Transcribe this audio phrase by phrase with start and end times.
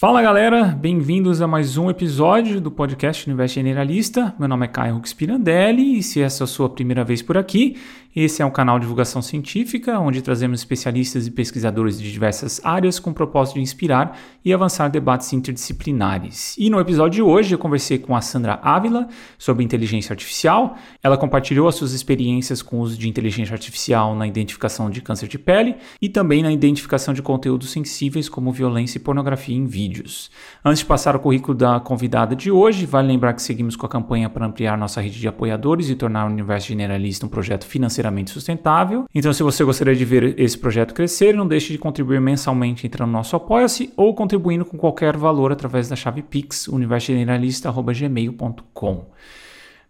[0.00, 4.34] Fala galera, bem-vindos a mais um episódio do podcast Universo Generalista.
[4.38, 7.36] Meu nome é Caio Rux Pirandelli e se essa é a sua primeira vez por
[7.36, 7.76] aqui,
[8.16, 12.98] esse é um canal de divulgação científica onde trazemos especialistas e pesquisadores de diversas áreas
[12.98, 16.56] com o propósito de inspirar e avançar debates interdisciplinares.
[16.58, 19.06] E no episódio de hoje eu conversei com a Sandra Ávila
[19.38, 20.76] sobre inteligência artificial.
[21.02, 25.28] Ela compartilhou as suas experiências com o uso de inteligência artificial na identificação de câncer
[25.28, 30.30] de pele e também na identificação de conteúdos sensíveis como violência e pornografia em vídeos.
[30.64, 33.88] Antes de passar o currículo da convidada de hoje, vale lembrar que seguimos com a
[33.88, 38.30] campanha para ampliar nossa rede de apoiadores e tornar o Universo Generalista um projeto financeiramente
[38.30, 39.06] sustentável.
[39.12, 43.08] Então, se você gostaria de ver esse projeto crescer, não deixe de contribuir mensalmente entrando
[43.08, 49.06] no nosso Apoia-se ou contribuindo com qualquer valor através da chave Pix, universogeneralista.gmail.com.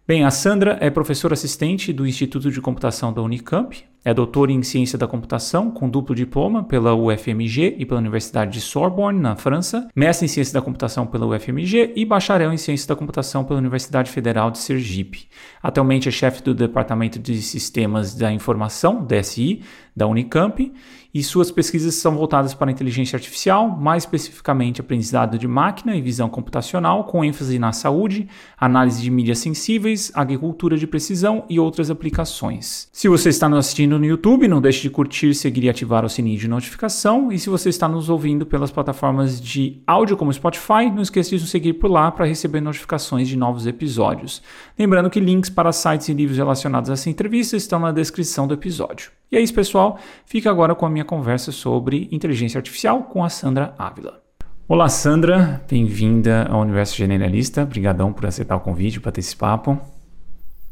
[0.07, 4.63] Bem, a Sandra é professora assistente do Instituto de Computação da Unicamp, é doutora em
[4.63, 9.87] Ciência da Computação, com duplo diploma pela UFMG e pela Universidade de Sorbonne, na França,
[9.95, 14.09] mestre em Ciência da Computação pela UFMG e bacharel em Ciência da Computação pela Universidade
[14.09, 15.27] Federal de Sergipe.
[15.61, 19.61] Atualmente é chefe do Departamento de Sistemas da Informação, DSI,
[19.95, 20.71] da Unicamp,
[21.13, 26.01] e suas pesquisas são voltadas para a inteligência artificial, mais especificamente aprendizado de máquina e
[26.01, 31.91] visão computacional, com ênfase na saúde, análise de mídias sensíveis, agricultura de precisão e outras
[31.91, 32.87] aplicações.
[32.93, 36.05] Se você está nos assistindo assistindo no YouTube, não deixe de curtir, seguir e ativar
[36.05, 37.31] o sininho de notificação.
[37.31, 41.41] E se você está nos ouvindo pelas plataformas de áudio como Spotify, não esqueça de
[41.41, 44.41] nos seguir por lá para receber notificações de novos episódios.
[44.77, 48.53] Lembrando que links para sites e livros relacionados a essa entrevista estão na descrição do
[48.53, 49.11] episódio.
[49.31, 49.99] E é isso, pessoal.
[50.25, 54.21] Fica agora com a minha conversa sobre inteligência artificial com a Sandra Ávila.
[54.67, 55.61] Olá, Sandra.
[55.69, 57.63] Bem-vinda ao Universo Generalista.
[57.63, 59.77] Obrigadão por aceitar o convite para ter esse papo.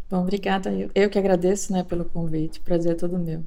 [0.09, 0.71] Bom, obrigada.
[0.71, 2.59] Eu, eu que agradeço né, pelo convite.
[2.59, 3.43] Prazer é todo meu.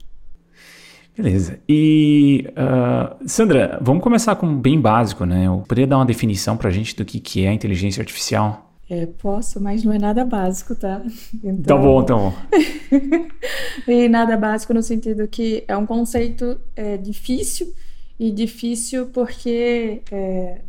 [1.17, 1.59] Beleza.
[1.69, 5.47] E, uh, Sandra, vamos começar com bem básico, né?
[5.47, 8.73] Eu poderia dar uma definição para a gente do que, que é inteligência artificial?
[8.89, 11.03] É, posso, mas não é nada básico, tá?
[11.43, 12.33] Então, tá bom, tá bom.
[13.89, 17.75] e nada básico no sentido que é um conceito é, difícil
[18.19, 20.61] e difícil porque é,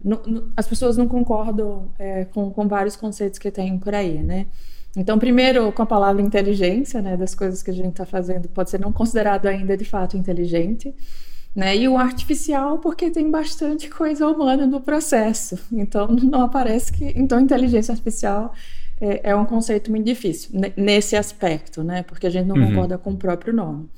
[0.57, 4.47] as pessoas não concordam é, com, com vários conceitos que tem por aí, né?
[4.95, 8.69] Então, primeiro, com a palavra inteligência, né, das coisas que a gente está fazendo, pode
[8.69, 10.93] ser não considerado ainda de fato inteligente.
[11.55, 11.77] Né?
[11.77, 15.57] E o artificial, porque tem bastante coisa humana no processo.
[15.71, 17.05] Então, não aparece que.
[17.15, 18.53] Então, inteligência artificial
[18.99, 22.03] é, é um conceito muito difícil nesse aspecto, né?
[22.03, 22.69] Porque a gente não uhum.
[22.69, 23.89] concorda com o próprio nome.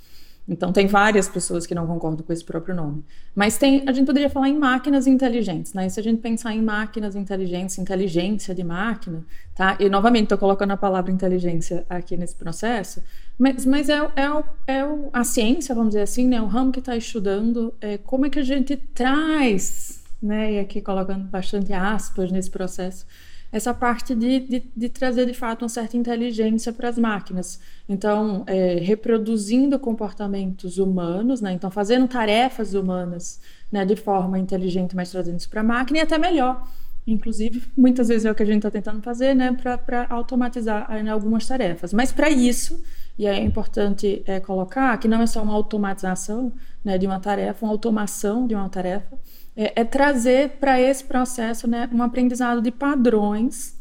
[0.47, 3.03] Então, tem várias pessoas que não concordam com esse próprio nome.
[3.33, 5.87] Mas tem, a gente poderia falar em máquinas inteligentes, né?
[5.87, 9.25] E se a gente pensar em máquinas inteligentes, inteligência de máquina,
[9.55, 9.75] tá?
[9.79, 13.01] E, novamente, estou colocando a palavra inteligência aqui nesse processo,
[13.39, 16.39] mas, mas é, é, é a ciência, vamos dizer assim, né?
[16.39, 20.53] O ramo que está estudando é como é que a gente traz, né?
[20.53, 23.07] E aqui colocando bastante aspas nesse processo,
[23.55, 27.57] essa parte de, de, de, trazer de fato uma certa inteligência para as máquinas.
[27.87, 31.53] Então, é, reproduzindo comportamentos humanos, né?
[31.53, 33.39] então fazendo tarefas humanas
[33.71, 36.67] né, de forma inteligente, mas trazendo isso para a máquina e até melhor.
[37.07, 39.55] Inclusive, muitas vezes é o que a gente está tentando fazer né,
[39.85, 41.93] para automatizar né, algumas tarefas.
[41.93, 42.83] Mas para isso,
[43.17, 46.51] e é importante é, colocar que não é só uma automatização
[46.83, 49.17] né, de uma tarefa, uma automação de uma tarefa,
[49.55, 53.75] é, é trazer para esse processo né, um aprendizado de padrões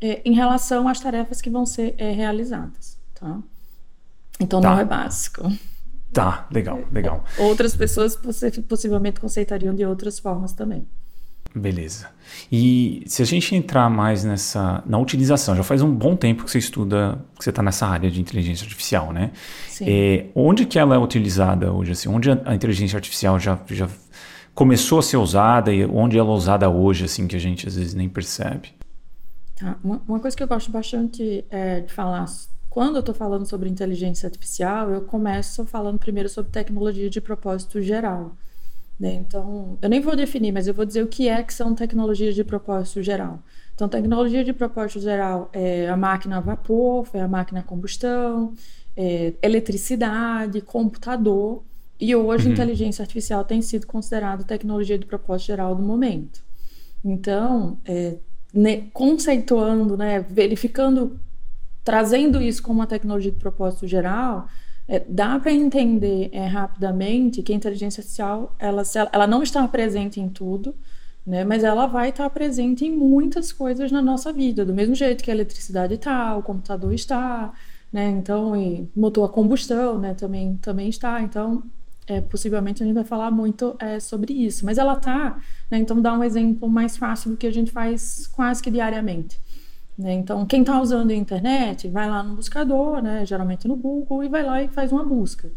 [0.00, 2.98] é, em relação às tarefas que vão ser é, realizadas.
[3.14, 3.38] Tá?
[4.38, 4.70] Então tá.
[4.70, 5.50] não é básico.
[6.12, 7.24] Tá, legal, legal.
[7.38, 8.16] Outras pessoas
[8.68, 10.86] possivelmente conceitariam de outras formas também.
[11.54, 12.08] Beleza.
[12.52, 16.50] E se a gente entrar mais nessa na utilização, já faz um bom tempo que
[16.50, 19.32] você estuda, que você está nessa área de inteligência artificial, né?
[19.68, 19.86] Sim.
[19.88, 21.92] É, onde que ela é utilizada hoje?
[21.92, 23.88] Assim, onde a, a inteligência artificial já, já
[24.58, 27.76] começou a ser usada e onde ela é usada hoje, assim, que a gente às
[27.76, 28.74] vezes nem percebe?
[29.54, 29.78] Tá.
[29.84, 32.26] Uma, uma coisa que eu gosto bastante é, de falar,
[32.68, 37.80] quando eu estou falando sobre inteligência artificial, eu começo falando primeiro sobre tecnologia de propósito
[37.80, 38.32] geral.
[38.98, 39.14] Né?
[39.14, 42.34] Então, eu nem vou definir, mas eu vou dizer o que é que são tecnologias
[42.34, 43.38] de propósito geral.
[43.76, 48.54] Então, tecnologia de propósito geral é a máquina a vapor, é a máquina a combustão,
[48.96, 51.62] é eletricidade, computador.
[52.00, 52.52] E hoje, uhum.
[52.52, 56.42] inteligência artificial tem sido considerada tecnologia de propósito geral do momento.
[57.04, 58.16] Então, é,
[58.54, 61.18] né, conceituando, né, verificando,
[61.84, 64.46] trazendo isso como uma tecnologia de propósito geral,
[64.86, 70.20] é, dá para entender é, rapidamente que a inteligência artificial ela, ela não está presente
[70.20, 70.74] em tudo,
[71.26, 75.22] né, mas ela vai estar presente em muitas coisas na nossa vida, do mesmo jeito
[75.22, 77.52] que a eletricidade está, o computador está,
[77.92, 81.20] né, então, e motor a combustão né, também, também está.
[81.20, 81.62] Então,
[82.08, 84.64] é, possivelmente a gente vai falar muito é, sobre isso.
[84.64, 85.38] Mas ela tá,
[85.70, 89.38] né, então dá um exemplo mais fácil do que a gente faz quase que diariamente.
[89.96, 90.14] Né?
[90.14, 94.28] Então, quem está usando a internet, vai lá no buscador, né, geralmente no Google, e
[94.28, 95.50] vai lá e faz uma busca.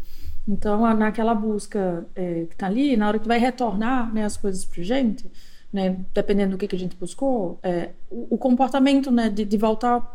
[0.46, 4.64] Então, naquela busca é, que está ali, na hora que vai retornar né, as coisas
[4.64, 5.30] para gente,
[5.72, 9.56] né, dependendo do que, que a gente buscou, é, o, o, comportamento né, de, de
[9.56, 10.12] voltar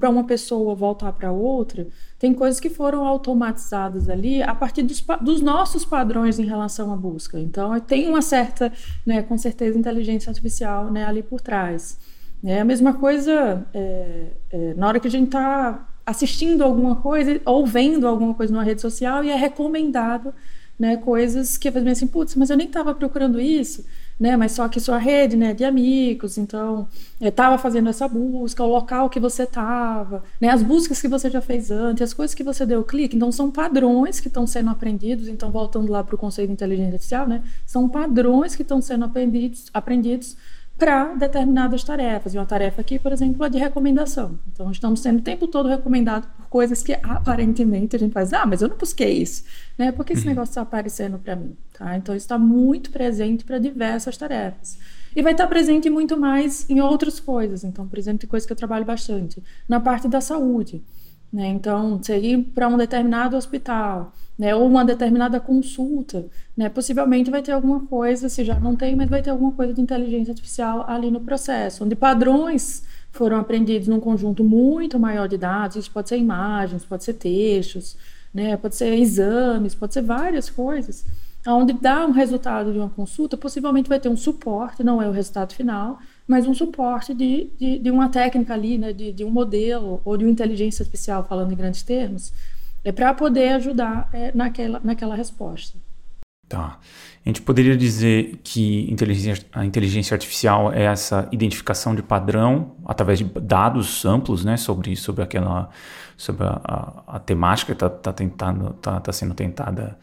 [0.00, 1.86] para uma pessoa, voltar para outra,
[2.18, 6.96] tem coisas que foram automatizadas ali a partir dos, dos, nossos padrões em relação à
[6.96, 7.38] busca.
[7.38, 8.72] Então, tem uma certa,
[9.06, 11.98] né, com certeza, inteligência artificial né, ali por trás.
[12.44, 17.40] É a mesma coisa é, é, na hora que a gente está assistindo alguma coisa
[17.44, 20.34] ou vendo alguma coisa numa rede social e é recomendado
[20.78, 23.84] né, coisas que vezes assim, putz, mas eu nem estava procurando isso
[24.18, 24.36] né?
[24.36, 26.88] Mas só que sua rede, né, de amigos, então
[27.20, 31.30] estava é, fazendo essa busca, o local que você estava, né, as buscas que você
[31.30, 34.70] já fez antes, as coisas que você deu clique, então são padrões que estão sendo
[34.70, 35.28] aprendidos.
[35.28, 39.04] Então voltando lá para o conceito de inteligência artificial, né, são padrões que estão sendo
[39.04, 40.36] aprendidos, aprendidos
[40.78, 42.34] para determinadas tarefas.
[42.34, 44.38] E uma tarefa aqui, por exemplo, é de recomendação.
[44.52, 48.44] Então, estamos sendo o tempo todo recomendados por coisas que aparentemente a gente faz, ah,
[48.44, 49.44] mas eu não busquei isso,
[49.78, 49.90] né?
[49.90, 50.30] Por que esse uhum.
[50.30, 51.56] negócio está aparecendo para mim?
[51.72, 51.96] Tá?
[51.96, 54.78] Então, isso está muito presente para diversas tarefas.
[55.14, 57.64] E vai estar tá presente muito mais em outras coisas.
[57.64, 59.42] Então, por exemplo, tem coisas que eu trabalho bastante.
[59.66, 60.82] Na parte da saúde.
[61.32, 61.48] Né?
[61.48, 64.54] Então, você ir para um determinado hospital, né?
[64.54, 66.26] ou uma determinada consulta,
[66.56, 66.68] né?
[66.68, 69.80] possivelmente vai ter alguma coisa, se já não tem, mas vai ter alguma coisa de
[69.80, 75.76] inteligência artificial ali no processo, onde padrões foram aprendidos num conjunto muito maior de dados,
[75.76, 77.96] isso pode ser imagens, pode ser textos,
[78.32, 78.56] né?
[78.56, 81.04] pode ser exames, pode ser várias coisas,
[81.46, 85.12] onde dá um resultado de uma consulta, possivelmente vai ter um suporte, não é o
[85.12, 89.30] resultado final, mas um suporte de, de, de uma técnica ali, né, de, de, um
[89.30, 92.32] modelo ou de uma inteligência artificial, falando em grandes termos,
[92.82, 95.78] é para poder ajudar é, naquela, naquela resposta.
[96.48, 96.78] Tá.
[97.24, 103.18] A gente poderia dizer que inteligência, a inteligência artificial é essa identificação de padrão através
[103.18, 105.68] de dados amplos, né, sobre, sobre aquela,
[106.16, 109.98] sobre a, a, a temática que está tá tentando, tá, tá sendo tentada,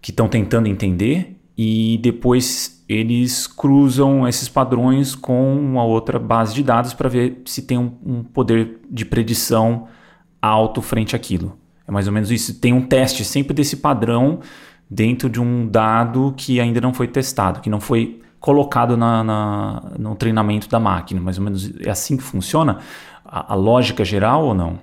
[0.00, 6.62] que estão tentando entender e depois eles cruzam esses padrões com uma outra base de
[6.62, 9.86] dados para ver se tem um, um, poder de predição
[10.40, 11.56] alto frente àquilo.
[11.86, 12.60] É mais ou menos isso.
[12.60, 14.40] Tem um teste sempre desse padrão
[14.90, 19.92] dentro de um dado que ainda não foi testado, que não foi colocado na, na
[19.98, 21.20] no treinamento da máquina.
[21.20, 22.78] Mais ou menos é assim que funciona?
[23.32, 24.78] a, a lógica geral ou não?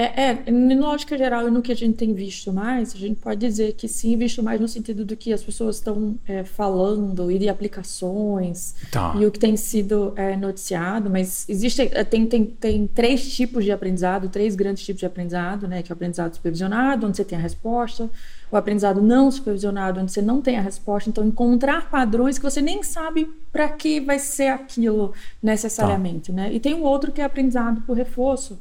[0.00, 3.20] É, é, em lógica geral e no que a gente tem visto mais, a gente
[3.20, 7.30] pode dizer que sim, visto mais no sentido do que as pessoas estão é, falando
[7.30, 9.14] e de aplicações tá.
[9.18, 13.62] e o que tem sido é, noticiado, mas existe, é, tem, tem, tem três tipos
[13.62, 17.24] de aprendizado, três grandes tipos de aprendizado, né, que é o aprendizado supervisionado, onde você
[17.24, 18.08] tem a resposta,
[18.50, 22.62] o aprendizado não supervisionado, onde você não tem a resposta, então encontrar padrões que você
[22.62, 25.12] nem sabe para que vai ser aquilo
[25.42, 26.36] necessariamente, tá.
[26.36, 28.58] né, e tem o outro que é aprendizado por reforço,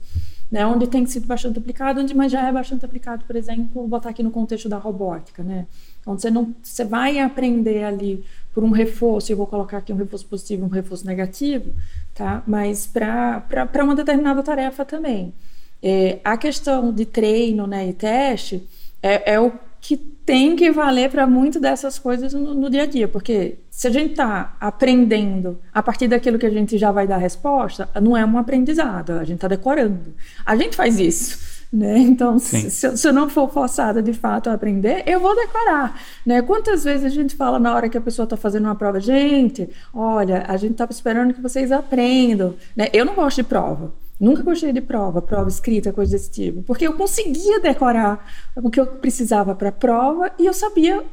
[0.52, 4.10] né, onde tem sido bastante aplicado, onde mas já é bastante aplicado, por exemplo, botar
[4.10, 5.68] aqui no contexto da robótica, né,
[6.06, 8.24] onde você não, você vai aprender ali
[8.54, 11.74] por um reforço, eu vou colocar aqui um reforço positivo, um reforço negativo,
[12.16, 15.34] tá, mas para uma determinada tarefa também.
[15.82, 18.68] É, a questão de treino, né, e teste
[19.02, 19.96] é, é o que
[20.30, 23.90] tem que valer para muito dessas coisas no, no, dia a dia, porque se a
[23.90, 28.24] gente está aprendendo a partir daquilo que a gente já vai dar resposta, não é
[28.24, 30.14] um aprendizado, a gente está decorando.
[30.46, 31.58] A gente faz isso.
[31.74, 31.98] Né?
[31.98, 36.00] Então, se, se, eu não for forçada de fato a aprender, eu vou decorar.
[36.24, 36.44] Né?
[36.44, 39.68] Quantas vezes a gente fala na hora que a pessoa está fazendo uma prova, gente,
[39.92, 42.54] olha, a gente estava esperando que vocês aprendam.
[42.76, 42.88] Né?
[42.94, 43.92] Eu não gosto de prova.
[44.20, 48.80] Nunca gostei de prova, prova escrita, coisa desse tipo, porque eu conseguia decorar o que
[48.80, 51.04] eu precisava para a prova e eu sabia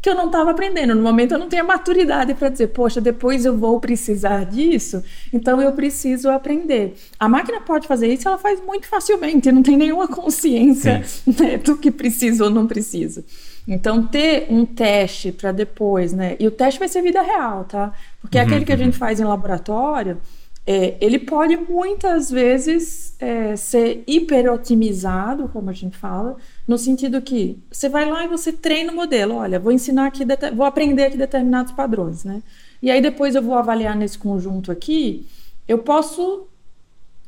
[0.00, 0.94] que eu não estava aprendendo.
[0.94, 5.02] No momento eu não tenho a maturidade para dizer, poxa, depois eu vou precisar disso,
[5.32, 6.96] então eu preciso aprender.
[7.18, 11.76] A máquina pode fazer isso, ela faz muito facilmente, não tem nenhuma consciência né, do
[11.76, 13.24] que precisa ou não precisa.
[13.66, 16.36] Então, ter um teste para depois, né?
[16.40, 17.92] E o teste vai ser vida real, tá?
[18.18, 18.98] Porque uhum, aquele que a gente uhum.
[18.98, 20.16] faz em laboratório,
[20.70, 27.58] é, ele pode muitas vezes é, ser hiperotimizado, como a gente fala, no sentido que
[27.72, 29.36] você vai lá e você treina o modelo.
[29.36, 32.42] Olha, vou ensinar aqui, vou aprender aqui determinados padrões, né?
[32.82, 35.26] E aí depois eu vou avaliar nesse conjunto aqui.
[35.66, 36.46] Eu posso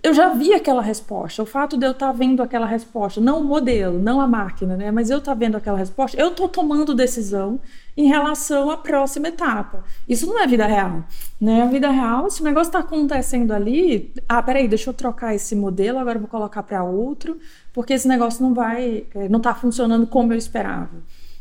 [0.02, 1.42] eu já vi aquela resposta.
[1.42, 4.76] O fato de eu estar tá vendo aquela resposta, não o modelo, não a máquina,
[4.76, 4.90] né?
[4.90, 7.61] Mas eu estar tá vendo aquela resposta, eu estou tomando decisão
[7.97, 9.85] em relação à próxima etapa.
[10.09, 11.04] Isso não é vida real,
[11.40, 11.62] né?
[11.62, 15.54] A vida real, se o negócio está acontecendo ali, ah, peraí, deixa eu trocar esse
[15.54, 17.38] modelo, agora eu vou colocar para outro,
[17.73, 20.90] porque esse negócio não vai, eh, não está funcionando como eu esperava.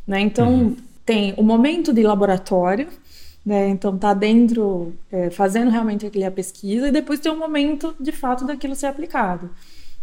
[0.05, 0.19] Né?
[0.19, 0.75] Então, uhum.
[1.05, 2.87] tem o momento de laboratório,
[3.45, 3.69] né?
[3.69, 8.11] Então, tá dentro, é, fazendo realmente aquele a pesquisa, e depois tem o momento, de
[8.11, 9.49] fato, daquilo ser aplicado.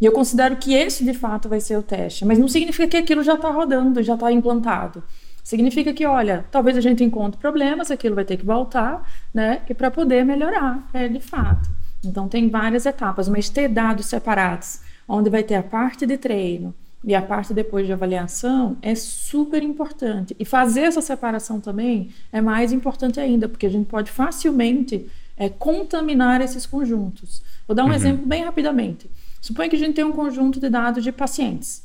[0.01, 2.25] E eu considero que esse, de fato, vai ser o teste.
[2.25, 5.03] Mas não significa que aquilo já está rodando, já está implantado.
[5.43, 9.63] Significa que, olha, talvez a gente encontre problemas, aquilo vai ter que voltar, né?
[9.69, 11.71] E para poder melhorar, é, de fato.
[12.05, 16.75] Então, tem várias etapas, mas ter dados separados, onde vai ter a parte de treino,
[17.07, 20.35] e a parte depois de avaliação é super importante.
[20.41, 25.49] E fazer essa separação também é mais importante ainda, porque a gente pode facilmente é,
[25.49, 27.43] contaminar esses conjuntos.
[27.67, 27.95] Vou dar um uhum.
[27.95, 29.09] exemplo bem rapidamente.
[29.41, 31.85] Suponha que a gente tem um conjunto de dados de pacientes.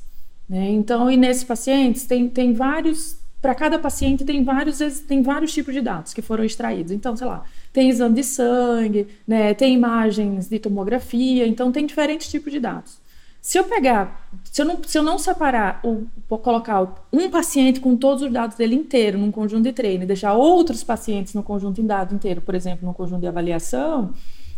[0.50, 0.72] Né?
[0.72, 3.22] Então, e nesses pacientes tem, tem vários.
[3.40, 6.92] Para cada paciente tem vários, tem vários tipos de dados que foram extraídos.
[6.92, 9.54] Então, sei lá, tem exame de sangue, né?
[9.54, 13.00] tem imagens de tomografia, então tem diferentes tipos de dados.
[13.42, 16.06] Se eu pegar, se eu não, se eu não separar, ou
[16.38, 20.34] colocar um paciente com todos os dados dele inteiro num conjunto de treino e deixar
[20.34, 24.14] outros pacientes no conjunto em dado inteiro, por exemplo, no conjunto de avaliação,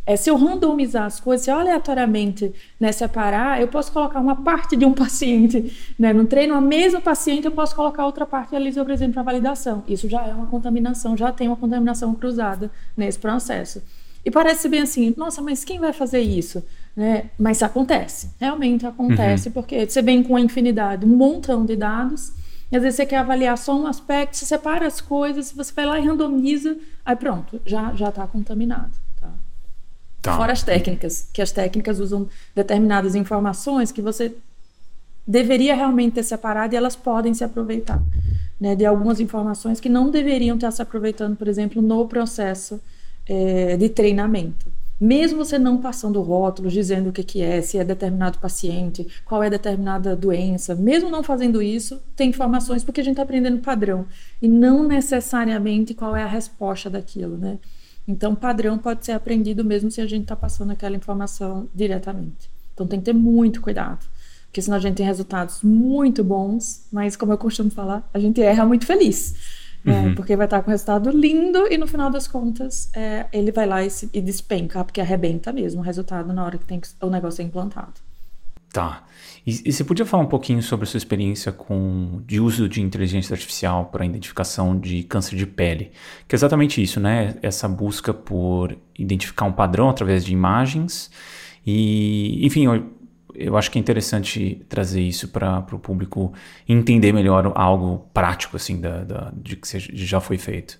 [0.06, 4.36] é, se eu randomizar as coisas, se eu aleatoriamente né, separar, eu posso colocar uma
[4.36, 8.54] parte de um paciente né, no treino, a mesma paciente, eu posso colocar outra parte
[8.54, 9.82] ali, por exemplo, para validação.
[9.88, 13.82] Isso já é uma contaminação, já tem uma contaminação cruzada nesse processo.
[14.26, 16.64] E parece bem assim, nossa, mas quem vai fazer isso?
[16.96, 17.32] Né?
[17.40, 19.54] Mas acontece, realmente acontece, uhum.
[19.54, 22.32] porque você vem com a infinidade, um montão de dados,
[22.72, 25.86] e às vezes você quer avaliar só um aspecto, você separa as coisas, você vai
[25.86, 28.92] lá e randomiza, aí pronto, já já está contaminado.
[29.20, 29.30] Tá?
[30.22, 30.38] Tá.
[30.38, 34.36] Fora as técnicas, que as técnicas usam determinadas informações que você
[35.26, 38.02] deveria realmente ter separado e elas podem se aproveitar
[38.60, 42.80] né, de algumas informações que não deveriam estar se aproveitando, por exemplo, no processo
[43.26, 47.84] é, de treinamento mesmo você não passando rótulos dizendo o que, que é, se é
[47.84, 53.14] determinado paciente, qual é determinada doença, mesmo não fazendo isso, tem informações porque a gente
[53.14, 54.06] está aprendendo padrão
[54.42, 57.60] e não necessariamente qual é a resposta daquilo, né?
[58.08, 62.50] Então, padrão pode ser aprendido mesmo se a gente está passando aquela informação diretamente.
[62.74, 64.06] Então, tem que ter muito cuidado,
[64.46, 68.42] porque senão a gente tem resultados muito bons, mas como eu costumo falar, a gente
[68.42, 69.63] erra muito feliz.
[69.84, 70.08] Né?
[70.08, 70.16] Uhum.
[70.16, 73.66] Porque vai estar com um resultado lindo e no final das contas é, ele vai
[73.66, 76.88] lá e, se, e despenca, porque arrebenta mesmo o resultado na hora que, tem que
[77.02, 77.94] o negócio é implantado.
[78.74, 79.04] Tá.
[79.46, 82.82] E, e, você podia falar um pouquinho sobre a sua experiência com de uso de
[82.82, 85.92] inteligência artificial para a identificação de câncer de pele?
[86.28, 87.36] Que é exatamente isso, né?
[87.44, 91.12] Essa busca por identificar um padrão através de imagens.
[91.64, 92.66] E, enfim,
[93.36, 96.34] eu, acho que é interessante trazer isso para o público
[96.68, 100.80] entender melhor algo prático assim da, da de que já foi feito.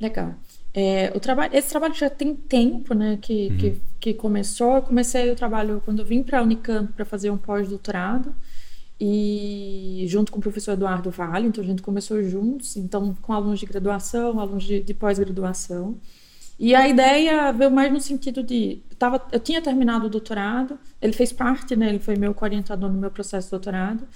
[0.00, 0.34] Legal.
[0.72, 3.56] É, o trabalho, esse trabalho já tem tempo, né, que, uhum.
[3.56, 4.76] que, que, começou.
[4.76, 8.34] Eu comecei o trabalho quando eu vim para a Unicamp para fazer um pós-doutorado
[9.00, 13.58] e junto com o professor Eduardo Vale, então a gente começou juntos, então com alunos
[13.58, 15.98] de graduação, alunos de, de pós-graduação.
[16.60, 18.82] E a ideia veio mais no sentido de.
[18.98, 23.00] Tava, eu tinha terminado o doutorado, ele fez parte, né, ele foi meu orientador no
[23.00, 24.06] meu processo de doutorado,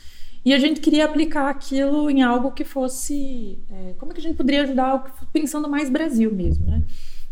[0.45, 3.59] e a gente queria aplicar aquilo em algo que fosse.
[3.71, 6.83] É, como é que a gente poderia ajudar, pensando mais Brasil mesmo, né?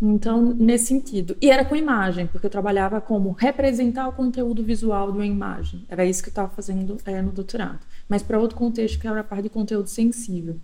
[0.01, 1.37] Então, nesse sentido.
[1.43, 5.85] E era com imagem, porque eu trabalhava como representar o conteúdo visual de uma imagem.
[5.91, 7.81] Era isso que eu estava fazendo é, no doutorado.
[8.09, 10.57] Mas para outro contexto, que era a parte de conteúdo sensível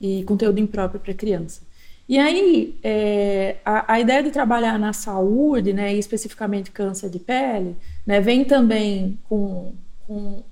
[0.00, 1.67] e conteúdo impróprio para criança.
[2.08, 7.18] E aí, é, a, a, ideia de trabalhar na saúde, né, e especificamente câncer de
[7.18, 9.74] pele, né, vem também com,
[10.06, 10.42] com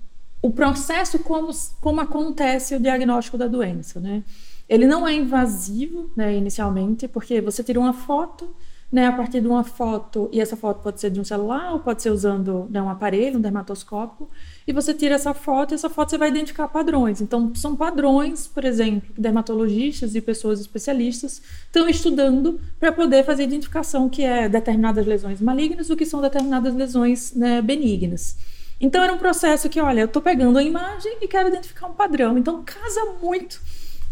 [0.42, 1.48] o processo como,
[1.80, 3.98] como acontece o diagnóstico da doença.
[3.98, 4.22] Né?
[4.68, 8.54] Ele não é invasivo, né, inicialmente, porque você tira uma foto,
[8.90, 11.80] né, a partir de uma foto, e essa foto pode ser de um celular, ou
[11.80, 14.28] pode ser usando né, um aparelho, um dermatoscópio,
[14.66, 17.20] e você tira essa foto e essa foto você vai identificar padrões.
[17.20, 23.44] Então, são padrões, por exemplo, que dermatologistas e pessoas especialistas estão estudando para poder fazer
[23.44, 28.36] identificação que é determinadas lesões malignas do que são determinadas lesões né, benignas.
[28.80, 31.94] Então, era um processo que, olha, eu estou pegando a imagem e quero identificar um
[31.94, 32.38] padrão.
[32.38, 33.60] Então, casa muito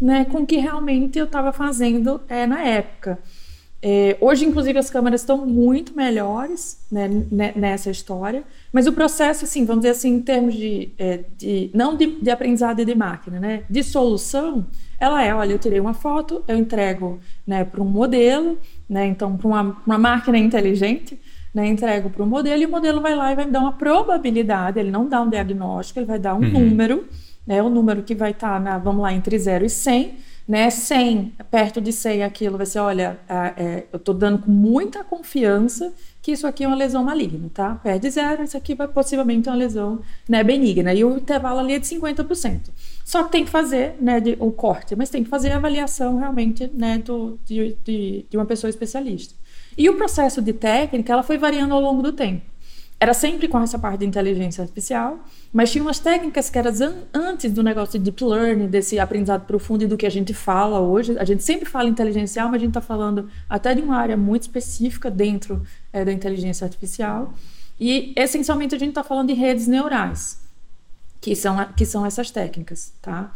[0.01, 3.19] né, com o que realmente eu estava fazendo é, na época.
[3.81, 7.07] É, hoje, inclusive, as câmeras estão muito melhores né,
[7.55, 11.95] nessa história, mas o processo, assim, vamos dizer assim, em termos de, é, de não
[11.95, 14.65] de, de, aprendizado de máquina, né, de solução,
[14.99, 18.57] ela é, olha, eu tirei uma foto, eu entrego né, para um modelo,
[18.89, 21.19] né, então para uma, uma máquina inteligente,
[21.53, 23.73] né, entrego para o modelo e o modelo vai lá e vai me dar uma
[23.73, 26.49] probabilidade, ele não dá um diagnóstico, ele vai dar um uhum.
[26.49, 27.05] número,
[27.45, 30.69] né, o número que vai estar, tá na, vamos lá, entre 0 e 100, né?
[30.69, 35.93] 100, perto de 100 aquilo vai ser, olha, é, eu estou dando com muita confiança
[36.21, 37.75] que isso aqui é uma lesão maligna, tá?
[37.75, 40.91] Perde zero, isso aqui vai possivelmente uma lesão né, benigna.
[40.91, 42.61] E o intervalo ali é de 50%.
[43.03, 46.17] Só que tem que fazer né, de, o corte, mas tem que fazer a avaliação
[46.17, 49.35] realmente né, do, de, de, de uma pessoa especialista.
[49.77, 52.41] E o processo de técnica, ela foi variando ao longo do tempo.
[52.97, 55.19] Era sempre com essa parte de inteligência artificial,
[55.51, 56.71] mas tinha umas técnicas que eram
[57.13, 60.79] antes do negócio de deep learning, desse aprendizado profundo e do que a gente fala
[60.79, 61.17] hoje.
[61.19, 64.43] A gente sempre fala inteligencial, mas a gente está falando até de uma área muito
[64.43, 65.61] específica dentro
[65.91, 67.33] é, da inteligência artificial.
[67.77, 70.39] E essencialmente a gente está falando de redes neurais,
[71.19, 73.33] que são, que são essas técnicas, tá?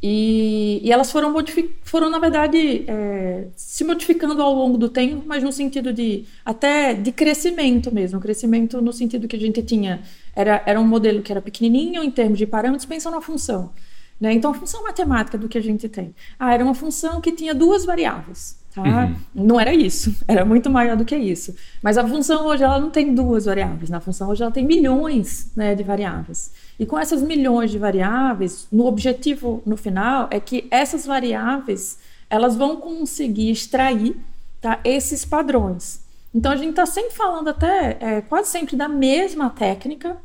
[0.00, 1.34] E, e elas foram,
[1.82, 6.94] foram na verdade, é, se modificando ao longo do tempo, mas no sentido de até
[6.94, 8.20] de crescimento mesmo.
[8.20, 10.02] Crescimento no sentido que a gente tinha.
[10.36, 13.72] Era, era um modelo que era pequenininho em termos de parâmetros, pensa na função.
[14.20, 14.32] Né?
[14.32, 16.14] Então, a função matemática do que a gente tem.
[16.38, 18.56] Ah, era uma função que tinha duas variáveis.
[18.74, 18.82] Tá?
[18.82, 19.16] Uhum.
[19.34, 21.54] Não era isso, era muito maior do que isso.
[21.82, 23.90] Mas a função hoje ela não tem duas variáveis.
[23.90, 26.52] Na função hoje ela tem milhões né, de variáveis.
[26.78, 31.98] E com essas milhões de variáveis, no objetivo no final é que essas variáveis
[32.30, 34.16] elas vão conseguir extrair
[34.60, 36.00] tá, esses padrões.
[36.34, 40.16] Então a gente está sempre falando até é, quase sempre da mesma técnica,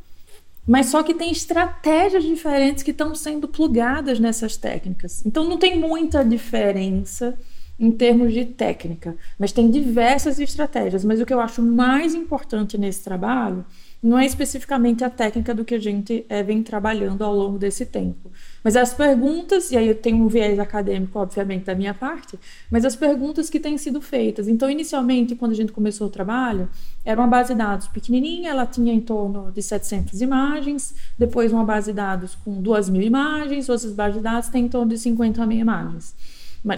[0.68, 5.26] mas só que tem estratégias diferentes que estão sendo plugadas nessas técnicas.
[5.26, 7.38] Então não tem muita diferença
[7.80, 11.04] em termos de técnica, mas tem diversas estratégias.
[11.04, 13.66] Mas o que eu acho mais importante nesse trabalho
[14.04, 17.86] não é especificamente a técnica do que a gente é, vem trabalhando ao longo desse
[17.86, 18.30] tempo.
[18.62, 22.38] Mas as perguntas, e aí eu tenho um viés acadêmico, obviamente, da minha parte,
[22.70, 24.50] mas as perguntas que têm sido feitas.
[24.50, 26.68] Então, inicialmente, quando a gente começou o trabalho,
[27.06, 31.64] era uma base de dados pequenininha, ela tinha em torno de 700 imagens, depois uma
[31.64, 34.98] base de dados com 2 mil imagens, outras bases de dados têm em torno de
[34.98, 36.14] 50 mil imagens.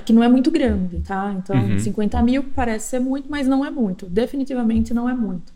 [0.04, 1.36] Que não é muito grande, tá?
[1.38, 1.77] Então, uhum.
[1.77, 4.08] 50 mil parece ser muito, mas não é muito.
[4.08, 5.54] Definitivamente não é muito.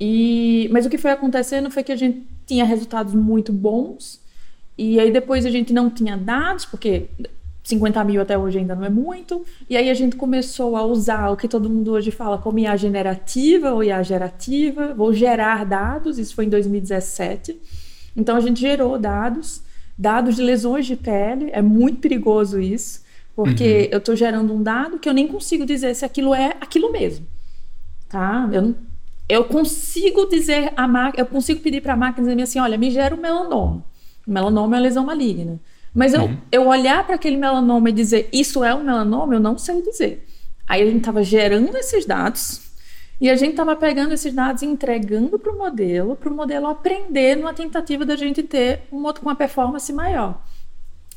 [0.00, 4.20] E, mas o que foi acontecendo foi que a gente tinha resultados muito bons,
[4.76, 7.06] e aí depois a gente não tinha dados, porque
[7.62, 11.30] 50 mil até hoje ainda não é muito, e aí a gente começou a usar
[11.30, 16.18] o que todo mundo hoje fala como IA generativa ou IA gerativa, vou gerar dados,
[16.18, 17.60] isso foi em 2017.
[18.16, 19.62] Então a gente gerou dados,
[19.96, 23.02] dados de lesões de pele, é muito perigoso isso,
[23.34, 23.88] porque uhum.
[23.92, 27.26] eu estou gerando um dado que eu nem consigo dizer se aquilo é aquilo mesmo.
[28.08, 28.48] Tá?
[28.52, 28.74] Eu
[29.28, 32.90] eu consigo dizer a máquina, eu consigo pedir para a máquina dizer assim, olha, me
[32.90, 33.82] gera um melanoma.
[34.26, 35.58] O melanoma é uma lesão maligna.
[35.94, 36.38] Mas eu, uhum.
[36.50, 40.26] eu olhar para aquele melanoma e dizer isso é um melanoma, eu não sei dizer.
[40.66, 42.60] Aí a gente estava gerando esses dados
[43.20, 46.66] e a gente estava pegando esses dados e entregando para o modelo, para o modelo
[46.66, 50.42] aprender numa tentativa da gente ter uma, uma performance maior.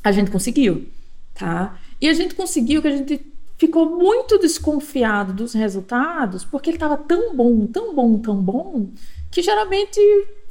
[0.04, 0.88] A gente conseguiu,
[1.34, 1.78] tá?
[2.00, 3.26] E a gente conseguiu que a gente
[3.58, 8.88] ficou muito desconfiado dos resultados porque ele estava tão bom, tão bom, tão bom,
[9.32, 10.00] que geralmente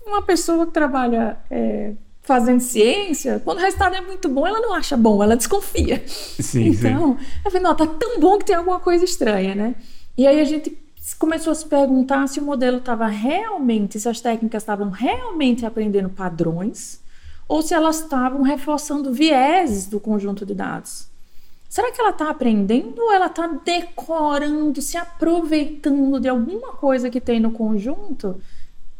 [0.06, 4.74] uma pessoa que trabalha é, fazendo ciência, quando o resultado é muito bom, ela não
[4.74, 6.02] acha bom, ela desconfia.
[6.06, 7.26] Sim, então, sim.
[7.44, 9.74] eu falei, não, tá tão bom que tem alguma coisa estranha, né?
[10.16, 10.76] E aí a gente
[11.18, 16.08] começou a se perguntar se o modelo estava realmente, se as técnicas estavam realmente aprendendo
[16.08, 17.02] padrões
[17.46, 21.08] ou se elas estavam reforçando vieses do conjunto de dados.
[21.68, 27.20] Será que ela está aprendendo ou ela está decorando, se aproveitando de alguma coisa que
[27.20, 28.40] tem no conjunto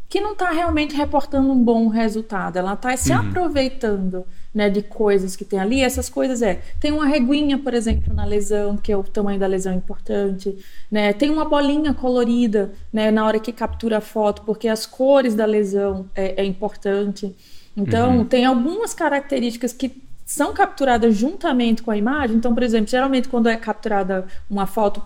[0.08, 2.56] que não está realmente reportando um bom resultado?
[2.56, 3.18] Ela está se uhum.
[3.18, 4.24] aproveitando
[4.54, 5.80] né, de coisas que tem ali.
[5.80, 9.48] Essas coisas é, tem uma reguinha, por exemplo, na lesão, que é o tamanho da
[9.48, 10.56] lesão importante.
[10.88, 11.12] Né?
[11.12, 15.44] Tem uma bolinha colorida né, na hora que captura a foto, porque as cores da
[15.44, 17.34] lesão é, é importante.
[17.76, 18.24] Então, uhum.
[18.24, 22.36] tem algumas características que são capturadas juntamente com a imagem.
[22.36, 25.02] Então, por exemplo, geralmente quando é capturada uma foto,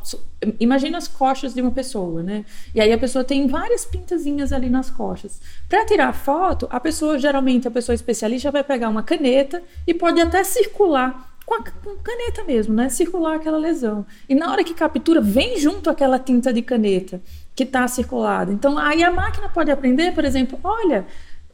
[0.61, 2.45] imagina as costas de uma pessoa, né?
[2.75, 5.41] E aí a pessoa tem várias pintazinhas ali nas costas.
[5.69, 9.93] Para tirar a foto, a pessoa, geralmente a pessoa especialista vai pegar uma caneta e
[9.93, 12.91] pode até circular com a com caneta mesmo, né?
[12.91, 14.05] Circular aquela lesão.
[14.29, 17.21] E na hora que captura, vem junto aquela tinta de caneta
[17.57, 18.53] que está circulada.
[18.53, 21.07] Então, aí a máquina pode aprender, por exemplo, olha,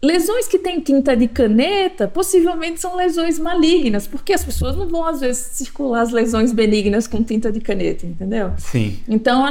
[0.04, 5.06] Lesões que têm tinta de caneta possivelmente são lesões malignas, porque as pessoas não vão,
[5.06, 8.52] às vezes, circular as lesões benignas com tinta de caneta, entendeu?
[8.58, 8.98] Sim.
[9.08, 9.50] Então a,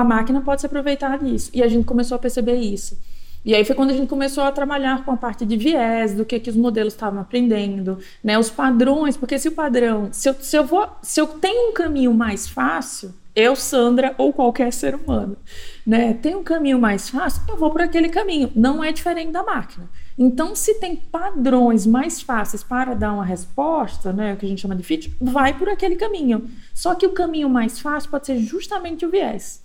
[0.00, 1.50] a máquina pode se aproveitar disso.
[1.52, 2.98] E a gente começou a perceber isso.
[3.44, 6.24] E aí foi quando a gente começou a trabalhar com a parte de viés, do
[6.24, 8.38] que, que os modelos estavam aprendendo, né?
[8.38, 11.72] Os padrões, porque se o padrão, se eu, se eu vou, se eu tenho um
[11.74, 15.36] caminho mais fácil, Eu, Sandra, ou qualquer ser humano,
[15.90, 16.14] né?
[16.14, 18.48] Tem um caminho mais fácil, eu vou por aquele caminho.
[18.54, 19.90] Não é diferente da máquina.
[20.16, 24.60] Então, se tem padrões mais fáceis para dar uma resposta, né, o que a gente
[24.60, 26.48] chama de fit, vai por aquele caminho.
[26.72, 29.64] Só que o caminho mais fácil pode ser justamente o viés.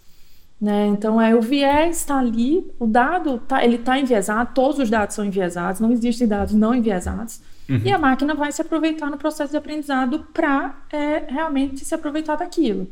[0.60, 0.88] Né?
[0.88, 5.14] Então, é, o viés está ali, o dado tá, ele está enviesado, todos os dados
[5.14, 7.40] são enviesados, não existem dados não enviesados.
[7.70, 7.82] Uhum.
[7.86, 12.36] E a máquina vai se aproveitar no processo de aprendizado para é, realmente se aproveitar
[12.36, 12.88] daquilo.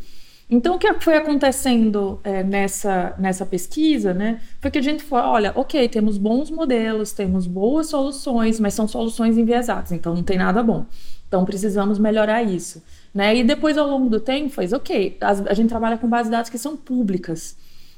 [0.53, 5.19] Então, o que foi acontecendo é, nessa, nessa pesquisa, né, foi que a gente foi,
[5.19, 10.37] olha, ok, temos bons modelos, temos boas soluções, mas são soluções enviesadas, então não tem
[10.37, 10.85] nada bom.
[11.27, 12.83] Então, precisamos melhorar isso.
[13.11, 13.37] Né?
[13.37, 16.31] E depois, ao longo do tempo, fez, ok, a, a gente trabalha com bases de
[16.33, 17.57] dados que são públicas.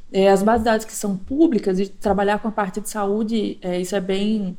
[0.09, 3.57] É, as bases de dados que são públicas, e trabalhar com a parte de saúde,
[3.61, 4.57] é, isso é bem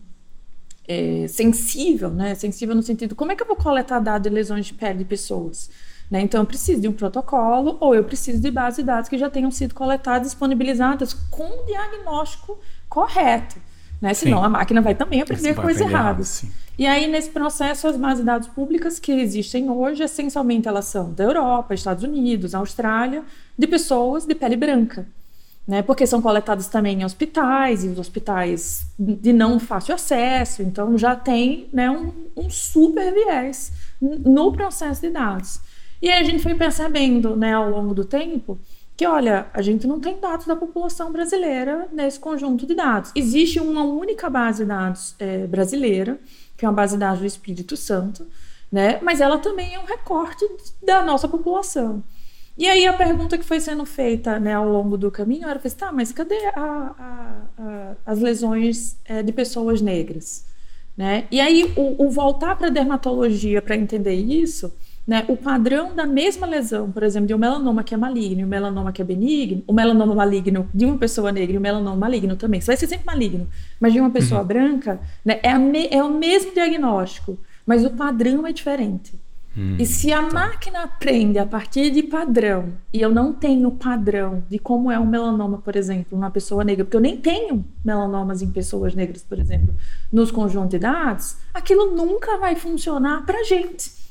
[0.86, 2.34] é, sensível, né?
[2.34, 5.06] Sensível no sentido, como é que eu vou coletar dados de lesões de pele de
[5.06, 5.70] pessoas?
[6.10, 6.20] Né?
[6.20, 9.28] Então, eu preciso de um protocolo ou eu preciso de bases de dados que já
[9.28, 13.56] tenham sido coletadas, disponibilizadas com diagnóstico correto.
[14.00, 14.14] Né?
[14.14, 16.44] Senão a máquina vai também aprender coisas erradas.
[16.78, 21.12] E aí, nesse processo, as bases de dados públicas que existem hoje, essencialmente elas são
[21.12, 23.24] da Europa, Estados Unidos, Austrália,
[23.58, 25.06] de pessoas de pele branca.
[25.66, 30.96] Né, porque são coletados também em hospitais, e os hospitais de não fácil acesso, então
[30.96, 35.58] já tem né, um, um super viés no processo de dados.
[36.00, 38.58] E aí a gente foi percebendo, né, ao longo do tempo,
[38.96, 43.12] que olha, a gente não tem dados da população brasileira nesse conjunto de dados.
[43.14, 46.18] Existe uma única base de dados é, brasileira,
[46.56, 48.26] que é uma base de dados do Espírito Santo,
[48.72, 48.98] né?
[49.02, 50.46] Mas ela também é um recorte
[50.82, 52.02] da nossa população.
[52.56, 55.92] E aí a pergunta que foi sendo feita né, ao longo do caminho era, tá,
[55.92, 60.46] mas cadê a, a, a, as lesões é, de pessoas negras?
[60.96, 61.26] Né?
[61.30, 64.72] E aí o, o voltar para a dermatologia para entender isso
[65.06, 68.44] né, o padrão da mesma lesão, por exemplo, de um melanoma que é maligno e
[68.44, 71.96] um melanoma que é benigno, o melanoma maligno de uma pessoa negra e o melanoma
[71.96, 73.46] maligno também, isso vai ser sempre maligno,
[73.78, 74.46] mas de uma pessoa uhum.
[74.46, 79.14] branca, né, é, me, é, o mesmo diagnóstico, mas o padrão é diferente.
[79.56, 80.34] Hum, e se a tá.
[80.34, 85.06] máquina aprende a partir de padrão, e eu não tenho padrão de como é um
[85.06, 89.38] melanoma, por exemplo, numa pessoa negra, porque eu nem tenho melanomas em pessoas negras, por
[89.38, 89.72] exemplo,
[90.12, 94.05] nos conjuntos de dados, aquilo nunca vai funcionar para gente.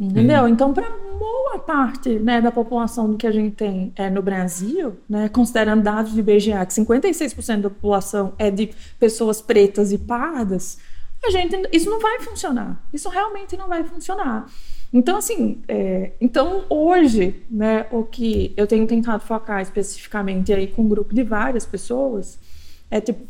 [0.00, 0.44] Entendeu?
[0.44, 0.48] Uhum.
[0.48, 5.28] Então, para boa parte né, da população que a gente tem é, no Brasil, né,
[5.28, 10.78] considerando dados de IBGE, que 56% da população é de pessoas pretas e pardas,
[11.22, 12.82] a gente, isso não vai funcionar.
[12.94, 14.46] Isso realmente não vai funcionar.
[14.90, 20.82] Então, assim, é, então hoje, né, o que eu tenho tentado focar especificamente aí com
[20.82, 22.38] um grupo de várias pessoas
[22.90, 23.24] é tipo,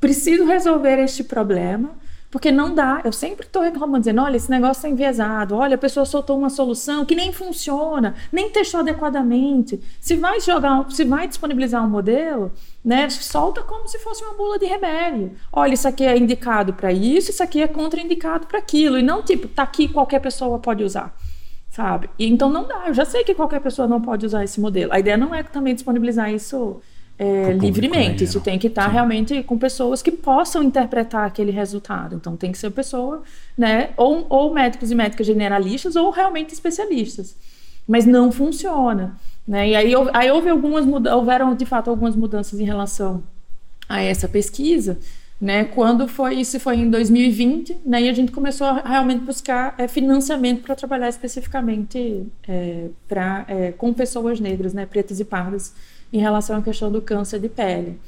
[0.00, 1.92] preciso resolver este problema
[2.30, 3.00] porque não dá.
[3.04, 5.56] Eu sempre estou reclamando, dizendo: olha, esse negócio está enviesado.
[5.56, 9.80] Olha, a pessoa soltou uma solução que nem funciona, nem testou adequadamente.
[10.00, 12.52] Se vai jogar, se vai disponibilizar um modelo,
[12.84, 15.32] né, solta como se fosse uma bula de remédio.
[15.52, 18.98] Olha, isso aqui é indicado para isso, isso aqui é contraindicado para aquilo.
[18.98, 21.14] E não tipo, tá aqui, qualquer pessoa pode usar.
[21.68, 22.10] Sabe?
[22.18, 22.84] E, então não dá.
[22.86, 24.92] Eu já sei que qualquer pessoa não pode usar esse modelo.
[24.92, 26.80] A ideia não é também disponibilizar isso
[27.20, 28.24] é, livremente.
[28.24, 32.16] Isso tem que estar tá realmente com pessoas que possam interpretar aquele resultado.
[32.16, 33.22] Então tem que ser pessoa,
[33.58, 33.90] né?
[33.94, 37.36] Ou, ou médicos e médicas generalistas ou realmente especialistas.
[37.86, 39.18] Mas não funciona.
[39.46, 39.68] Né?
[39.68, 43.22] E aí, aí houve algumas houveram de fato algumas mudanças em relação
[43.86, 44.98] a essa pesquisa.
[45.38, 49.74] Né, quando foi isso foi em 2020, né, e a gente começou a realmente buscar
[49.78, 55.72] é, financiamento para trabalhar especificamente é, pra, é, com pessoas negras, né, pretas e pardas,
[56.12, 57.98] em relação à questão do câncer de pele.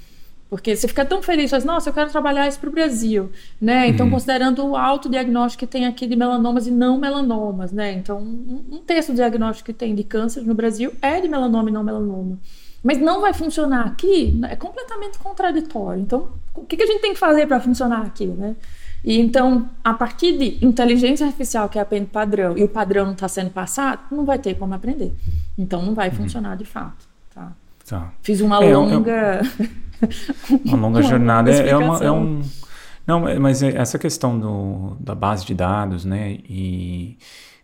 [0.52, 3.88] Porque você fica tão feliz, faz, nossa, eu quero trabalhar isso para o Brasil, né?
[3.88, 4.12] Então, uhum.
[4.12, 7.92] considerando o alto diagnóstico que tem aqui de melanomas e não melanomas, né?
[7.94, 11.72] Então, um, terço do diagnóstico que tem de câncer no Brasil é de melanoma e
[11.72, 12.38] não melanoma.
[12.84, 14.52] Mas não vai funcionar aqui, né?
[14.52, 16.02] é completamente contraditório.
[16.02, 18.54] Então, o que, que a gente tem que fazer para funcionar aqui, né?
[19.02, 23.26] E então, a partir de inteligência artificial que aprende padrão e o padrão não está
[23.26, 25.14] sendo passado, não vai ter como aprender.
[25.56, 26.16] Então, não vai uhum.
[26.16, 27.11] funcionar de fato.
[27.92, 28.10] Tá?
[28.22, 29.42] Fiz uma é, longa.
[30.64, 31.52] uma longa uma jornada.
[31.52, 32.40] É, é, uma, é um.
[33.06, 36.38] Não, é, mas é essa questão do, da base de dados, né?
[36.48, 37.18] E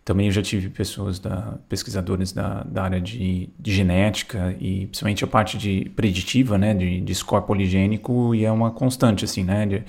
[0.05, 5.23] também eu já tive pessoas, da, pesquisadores da, da área de, de genética e principalmente
[5.23, 6.75] a parte de preditiva, né?
[6.75, 9.65] De, de score poligênico e é uma constante, assim, né?
[9.65, 9.83] De,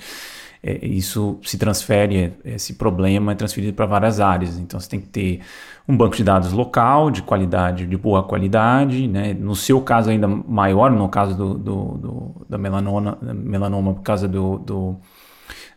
[0.63, 4.59] é, isso se transfere, esse problema é transferido para várias áreas.
[4.59, 5.41] Então você tem que ter
[5.87, 9.33] um banco de dados local, de qualidade, de boa qualidade, né?
[9.33, 14.27] no seu caso ainda maior, no caso do, do, do da melanoma, melanoma, por causa
[14.27, 14.95] do, do,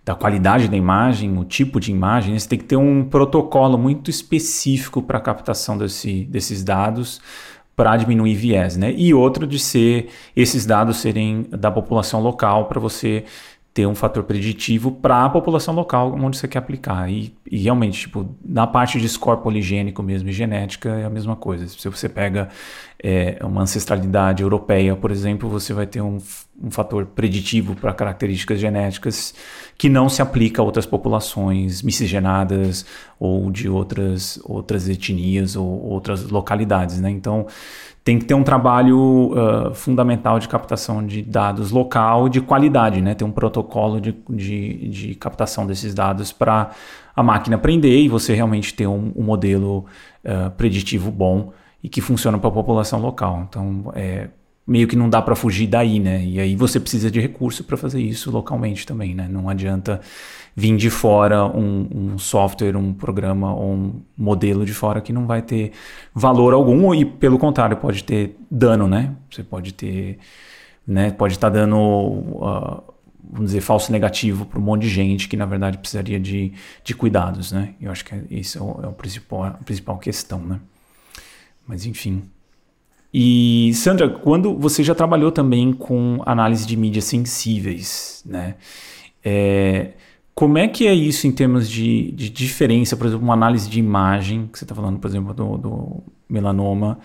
[0.05, 2.38] da qualidade da imagem, o tipo de imagem, né?
[2.38, 7.23] você tem que ter um protocolo muito específico para a captação desse, desses dados
[7.77, 8.92] para diminuir viés, né?
[8.92, 13.25] E outro de ser esses dados serem da população local para você
[13.75, 17.11] ter um fator preditivo para a população local onde você quer aplicar.
[17.11, 21.35] E, e, realmente, tipo, na parte de score poligênico mesmo e genética é a mesma
[21.35, 21.67] coisa.
[21.67, 22.49] Se você pega
[23.07, 26.17] é, uma ancestralidade europeia, por exemplo, você vai ter um,
[26.62, 29.35] um fator preditivo para características genéticas
[29.77, 32.87] que não se aplica a outras populações miscigenadas
[33.21, 37.11] ou de outras, outras etnias ou outras localidades, né?
[37.11, 37.47] Então,
[38.03, 43.14] tem que ter um trabalho uh, fundamental de captação de dados local de qualidade, né?
[43.14, 46.71] Tem um protocolo de, de, de captação desses dados para
[47.14, 49.85] a máquina aprender e você realmente ter um, um modelo
[50.25, 51.53] uh, preditivo bom
[51.85, 53.47] e que funciona para a população local.
[53.47, 54.29] Então, é,
[54.66, 56.25] meio que não dá para fugir daí, né?
[56.25, 59.29] E aí você precisa de recurso para fazer isso localmente também, né?
[59.31, 60.01] Não adianta
[60.57, 65.27] vir de fora um, um, software, um programa ou um modelo de fora que não
[65.27, 65.73] vai ter
[66.14, 69.14] valor algum e pelo contrário pode ter dano, né?
[69.31, 70.18] Você pode ter,
[70.87, 71.11] né?
[71.11, 72.83] Pode estar tá dando, uh,
[73.31, 76.51] vamos dizer, falso negativo para um monte de gente que na verdade precisaria de,
[76.83, 77.75] de cuidados, né?
[77.79, 80.61] Eu acho que isso é, o, é o principal, a principal questão, né?
[81.66, 82.22] Mas enfim.
[83.12, 88.57] E Sandra, quando você já trabalhou também com análise de mídias sensíveis, né?
[89.24, 89.92] É,
[90.35, 93.79] como é que é isso em termos de, de diferença, por exemplo, uma análise de
[93.79, 96.98] imagem, que você está falando, por exemplo, do, do, melanoma,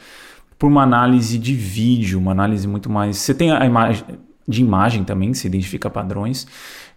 [0.58, 3.18] por uma análise de vídeo, uma análise muito mais.
[3.18, 4.04] Você tem a imagem
[4.48, 6.48] de imagem também, você identifica padrões,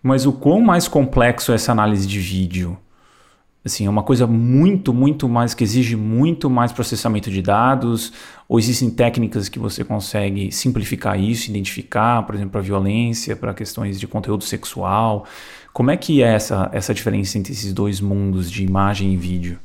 [0.02, 2.78] mas o quão mais complexo é essa análise de vídeo?
[3.64, 8.12] Assim, é uma coisa muito, muito mais que exige muito mais processamento de dados,
[8.48, 14.00] ou existem técnicas que você consegue simplificar isso, identificar, por exemplo, para violência, para questões
[14.00, 15.26] de conteúdo sexual.
[15.72, 19.60] Como é que é essa, essa diferença entre esses dois mundos de imagem e vídeo?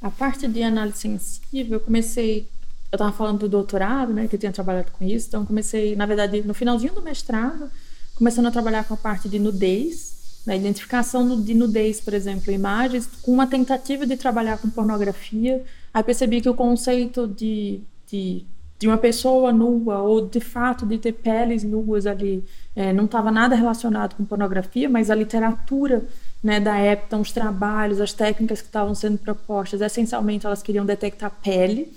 [0.00, 2.48] A parte de análise sensível, eu comecei,
[2.90, 6.06] eu estava falando do doutorado, né, que eu tinha trabalhado com isso, então comecei, na
[6.06, 7.70] verdade, no finalzinho do mestrado,
[8.16, 10.11] começando a trabalhar com a parte de nudez,
[10.46, 15.64] na identificação de nudez, por exemplo, imagens, com uma tentativa de trabalhar com pornografia.
[15.94, 18.44] Aí percebi que o conceito de, de,
[18.78, 23.30] de uma pessoa nua, ou de fato de ter peles nuas ali, é, não estava
[23.30, 26.02] nada relacionado com pornografia, mas a literatura
[26.42, 31.30] né, da época, os trabalhos, as técnicas que estavam sendo propostas, essencialmente elas queriam detectar
[31.42, 31.92] pele.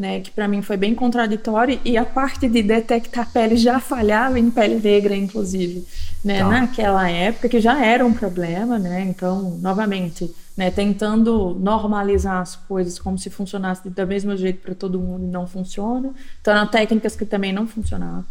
[0.00, 4.38] Né, que para mim foi bem contraditório, e a parte de detectar pele já falhava
[4.38, 5.86] em pele negra, inclusive
[6.24, 6.48] né, tá.
[6.48, 9.02] naquela época, que já era um problema, né?
[9.02, 15.00] Então, novamente, né, tentando normalizar as coisas como se funcionasse do mesmo jeito para todo
[15.00, 16.12] mundo e não funciona.
[16.40, 18.24] Então, eram técnicas que também não funcionavam,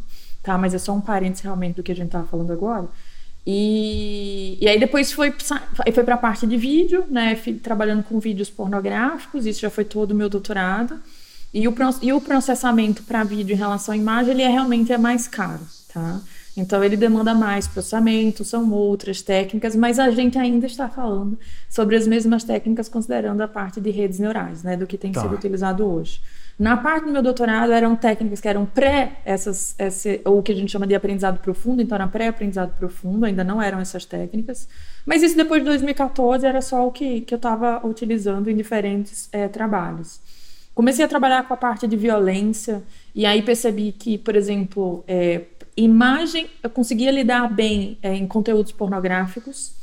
[0.44, 0.58] tá?
[0.58, 2.88] Mas é só um parênteses realmente do que a gente estava falando agora.
[3.46, 5.34] E, e aí depois foi,
[5.94, 7.36] foi para a parte de vídeo, né?
[7.36, 11.00] Fui trabalhando com vídeos pornográficos, isso já foi todo o meu doutorado.
[11.54, 14.98] E o, e o processamento para vídeo em relação à imagem, ele é realmente é
[14.98, 16.22] mais caro, tá?
[16.56, 21.96] Então ele demanda mais processamento, são outras técnicas, mas a gente ainda está falando sobre
[21.96, 25.22] as mesmas técnicas considerando a parte de redes neurais, né, do que tem tá.
[25.22, 26.22] sido utilizado hoje.
[26.58, 30.52] Na parte do meu doutorado eram técnicas que eram pré essas esse, ou o que
[30.52, 34.68] a gente chama de aprendizado profundo, então era pré-aprendizado profundo, ainda não eram essas técnicas.
[35.06, 39.30] Mas isso depois de 2014 era só o que, que eu estava utilizando em diferentes
[39.32, 40.20] é, trabalhos.
[40.80, 42.82] Comecei a trabalhar com a parte de violência
[43.14, 45.42] e aí percebi que, por exemplo, é,
[45.76, 49.74] imagem, eu conseguia lidar bem é, em conteúdos pornográficos,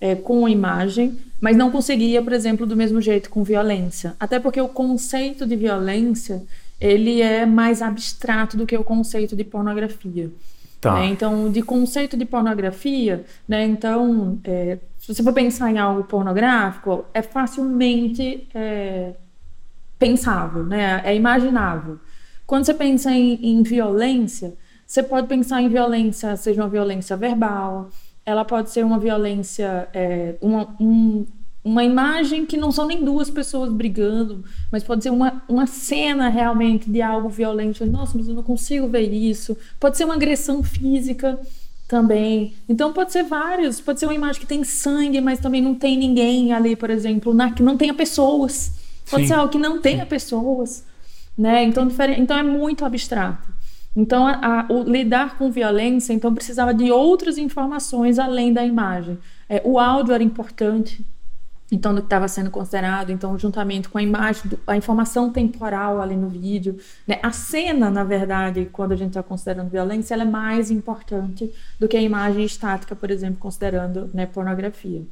[0.00, 4.16] é, com imagem, mas não conseguia, por exemplo, do mesmo jeito com violência.
[4.18, 6.42] Até porque o conceito de violência
[6.80, 10.32] ele é mais abstrato do que o conceito de pornografia.
[10.80, 10.94] Tá.
[10.94, 11.08] Né?
[11.08, 13.66] Então, de conceito de pornografia, né?
[13.66, 19.12] Então, é, se você for pensar em algo pornográfico, é facilmente é,
[19.98, 21.02] pensável, né?
[21.04, 21.98] É imaginável.
[22.46, 24.56] Quando você pensa em, em violência,
[24.86, 27.90] você pode pensar em violência, seja uma violência verbal,
[28.24, 31.26] ela pode ser uma violência, é, uma, um,
[31.62, 36.28] uma imagem que não são nem duas pessoas brigando, mas pode ser uma, uma cena
[36.28, 37.84] realmente de algo violento.
[37.84, 39.56] Nossa, mas eu não consigo ver isso.
[39.78, 41.38] Pode ser uma agressão física
[41.86, 42.54] também.
[42.68, 43.80] Então pode ser vários.
[43.80, 47.34] Pode ser uma imagem que tem sangue, mas também não tem ninguém ali, por exemplo,
[47.34, 48.77] na, que não tenha pessoas.
[49.10, 49.28] Pode Sim.
[49.28, 50.84] ser algo que não tenha pessoas.
[51.36, 51.64] Né?
[51.64, 53.48] Então, então é muito abstrato.
[53.96, 59.18] Então, a, a, lidar com violência, então precisava de outras informações além da imagem.
[59.48, 61.04] É, o áudio era importante,
[61.70, 66.16] então do que estava sendo considerado, então juntamente com a imagem, a informação temporal ali
[66.16, 67.18] no vídeo, né?
[67.22, 71.88] a cena, na verdade, quando a gente está considerando violência, ela é mais importante do
[71.88, 75.02] que a imagem estática, por exemplo, considerando né, pornografia.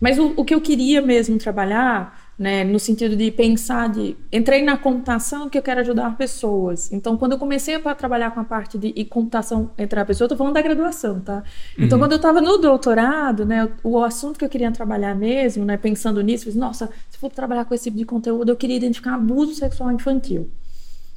[0.00, 4.64] Mas o, o que eu queria mesmo trabalhar né, no sentido de pensar de entrei
[4.64, 6.92] na computação que eu quero ajudar pessoas.
[6.92, 10.24] Então, quando eu comecei a trabalhar com a parte de e computação entre a pessoa,
[10.24, 11.44] eu tô falando da graduação, tá?
[11.78, 12.02] Então, uhum.
[12.02, 15.76] quando eu estava no doutorado, né, o, o, assunto que eu queria trabalhar mesmo, né,
[15.76, 19.14] pensando nisso, eu nossa, se for trabalhar com esse tipo de conteúdo, eu queria identificar
[19.14, 20.50] abuso sexual infantil.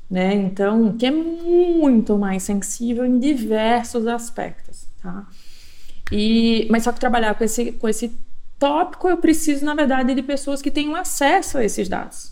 [0.07, 0.35] Né?
[0.35, 5.25] Então, que é muito mais sensível em diversos aspectos, tá?
[6.11, 8.15] E, mas só que trabalhar com esse, com esse
[8.65, 12.31] tópico, eu preciso, na verdade, de pessoas que tenham acesso a esses dados.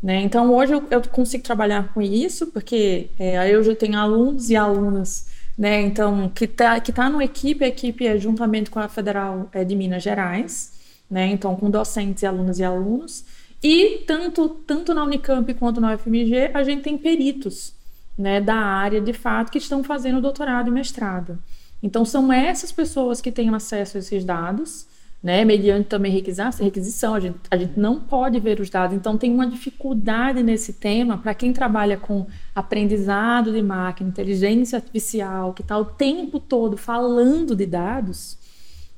[0.00, 0.20] Né?
[0.20, 4.54] Então, hoje eu, eu, consigo trabalhar com isso, porque é, eu já tenho alunos e
[4.54, 5.26] alunas,
[5.58, 5.80] né?
[5.82, 9.64] Então, que está que tá numa equipe, a equipe é juntamente com a Federal é,
[9.64, 10.72] de Minas Gerais,
[11.10, 11.26] né?
[11.26, 13.24] Então, com docentes e alunas e alunos.
[13.60, 17.72] E tanto, tanto na Unicamp quanto na UFMG, a gente tem peritos
[18.16, 21.42] né, da área, de fato, que estão fazendo doutorado e mestrado.
[21.82, 24.86] Então, são essas pessoas que têm acesso a esses dados,
[25.26, 29.34] né, mediante também requisição, a gente, a gente não pode ver os dados, então tem
[29.34, 35.76] uma dificuldade nesse tema para quem trabalha com aprendizado de máquina, inteligência artificial, que está
[35.76, 38.38] o tempo todo falando de dados,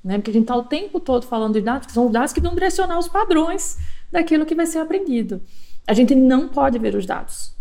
[0.05, 2.35] né, porque a gente está o tempo todo falando de dados, que são os dados
[2.35, 3.79] que vão direcionar os padrões
[4.12, 5.41] daquilo que vai ser aprendido.
[5.87, 7.55] A gente não pode ver os dados.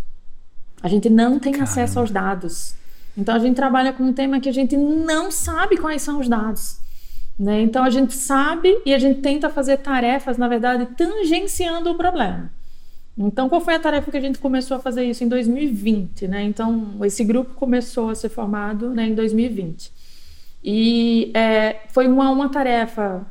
[0.83, 1.71] A gente não tem Caramba.
[1.71, 2.75] acesso aos dados.
[3.17, 6.27] Então a gente trabalha com um tema que a gente não sabe quais são os
[6.27, 6.85] dados.
[7.37, 7.61] Né?
[7.61, 12.51] Então a gente sabe e a gente tenta fazer tarefas, na verdade, tangenciando o problema.
[13.17, 16.27] Então, qual foi a tarefa que a gente começou a fazer isso em 2020?
[16.27, 16.43] Né?
[16.43, 19.91] Então, esse grupo começou a ser formado né, em 2020.
[20.63, 23.25] E é, foi uma, uma tarefa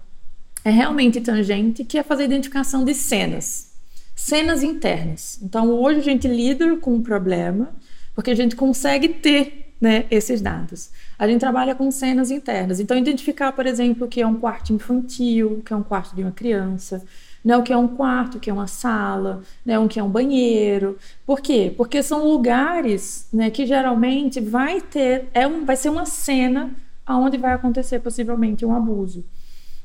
[0.64, 3.74] é realmente tangente, que é fazer identificação de cenas,
[4.16, 5.38] cenas internas.
[5.40, 7.70] Então, hoje a gente lida com um problema,
[8.16, 10.90] porque a gente consegue ter né, esses dados.
[11.18, 12.78] A gente trabalha com cenas internas.
[12.80, 16.14] Então, identificar, por exemplo, o que é um quarto infantil, o que é um quarto
[16.14, 17.02] de uma criança,
[17.44, 20.02] né, o que é um quarto, o que é uma sala, né, o que é
[20.02, 20.98] um banheiro.
[21.24, 21.72] Por quê?
[21.76, 26.74] Porque são lugares né, que geralmente vai ter, é um, vai ser uma cena
[27.08, 29.24] onde vai acontecer possivelmente um abuso.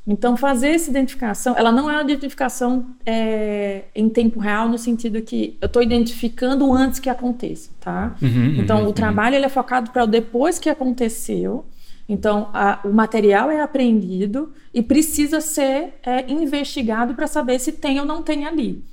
[0.06, 5.22] Então, fazer essa identificação, ela não é uma identificação é, em tempo real, no sentido
[5.22, 8.16] que eu estou identificando antes que aconteça, tá?
[8.22, 11.66] Uhum, uhum então, uhum, o trabalho ele é focado para depois que aconteceu.
[12.10, 18.00] Então, a, o material é apreendido e precisa ser é, investigado para saber se tem
[18.00, 18.84] ou não tem ali.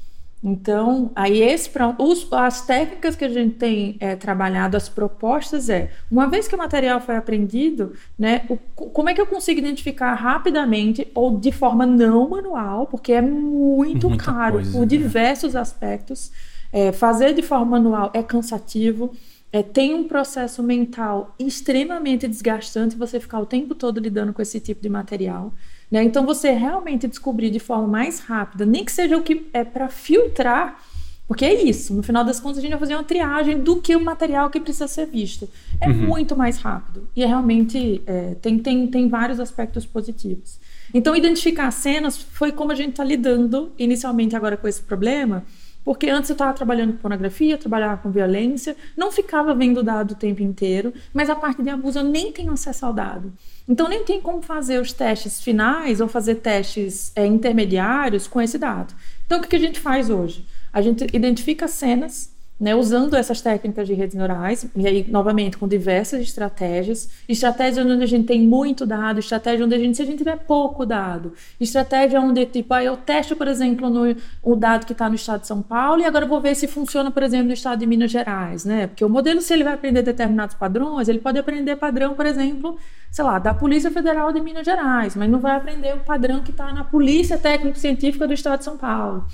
[0.42, 5.90] Então, aí esse, os, as técnicas que a gente tem é, trabalhado, as propostas é,
[6.08, 10.14] uma vez que o material foi aprendido, né, o, como é que eu consigo identificar
[10.14, 14.86] rapidamente ou de forma não manual, porque é muito Muita caro coisa, por né?
[14.86, 16.30] diversos aspectos,
[16.72, 19.10] é, fazer de forma manual é cansativo,
[19.52, 24.60] é, tem um processo mental extremamente desgastante você ficar o tempo todo lidando com esse
[24.60, 25.52] tipo de material.
[25.90, 26.02] Né?
[26.02, 29.88] Então, você realmente descobrir de forma mais rápida, nem que seja o que é para
[29.88, 30.82] filtrar,
[31.26, 33.94] porque é isso, no final das contas, a gente vai fazer uma triagem do que
[33.94, 35.48] o material que precisa ser visto.
[35.80, 35.94] É uhum.
[35.94, 40.58] muito mais rápido e é realmente é, tem, tem, tem vários aspectos positivos.
[40.92, 45.44] Então, identificar cenas foi como a gente está lidando inicialmente agora com esse problema
[45.88, 50.14] porque antes eu estava trabalhando com pornografia, trabalhava com violência, não ficava vendo dado o
[50.14, 53.32] tempo inteiro, mas a parte de abuso eu nem tenho acesso ao dado.
[53.68, 58.56] Então nem tem como fazer os testes finais ou fazer testes é, intermediários com esse
[58.56, 58.94] dado.
[59.26, 60.46] Então o que a gente faz hoje?
[60.72, 65.68] A gente identifica cenas né, usando essas técnicas de redes neurais, e aí, novamente, com
[65.68, 67.08] diversas estratégias.
[67.28, 70.36] Estratégia onde a gente tem muito dado, estratégia onde a gente, se a gente tiver
[70.38, 71.32] pouco dado.
[71.60, 75.42] Estratégia onde, tipo, aí eu testo, por exemplo, no, o dado que está no estado
[75.42, 78.10] de São Paulo e agora vou ver se funciona, por exemplo, no estado de Minas
[78.10, 78.88] Gerais, né?
[78.88, 82.76] Porque o modelo, se ele vai aprender determinados padrões, ele pode aprender padrão, por exemplo,
[83.08, 86.50] sei lá, da Polícia Federal de Minas Gerais, mas não vai aprender o padrão que
[86.50, 89.26] está na Polícia Técnico-Científica do estado de São Paulo.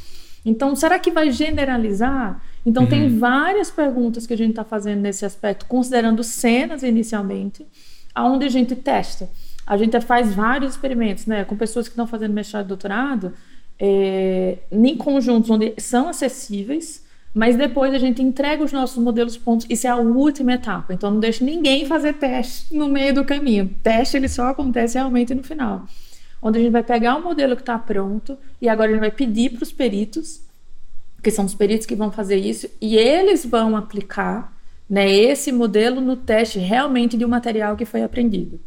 [0.45, 2.41] Então, será que vai generalizar?
[2.65, 2.89] Então, uhum.
[2.89, 7.67] tem várias perguntas que a gente está fazendo nesse aspecto, considerando cenas inicialmente,
[8.15, 9.29] aonde a gente testa.
[9.67, 13.33] A gente faz vários experimentos, né, com pessoas que estão fazendo mestrado e doutorado,
[13.79, 19.67] é, em conjuntos onde são acessíveis, mas depois a gente entrega os nossos modelos pontos.
[19.69, 20.95] Isso é a última etapa.
[20.95, 23.69] Então, não deixe ninguém fazer teste no meio do caminho.
[23.83, 25.87] Teste ele só acontece realmente no final
[26.45, 29.11] onde a gente vai pegar o modelo que está pronto e agora a gente vai
[29.11, 30.43] pedir para os peritos,
[31.25, 34.55] que são os peritos que vão fazer isso, e eles vão aplicar
[34.89, 38.61] né, esse modelo no teste realmente de um material que foi aprendido.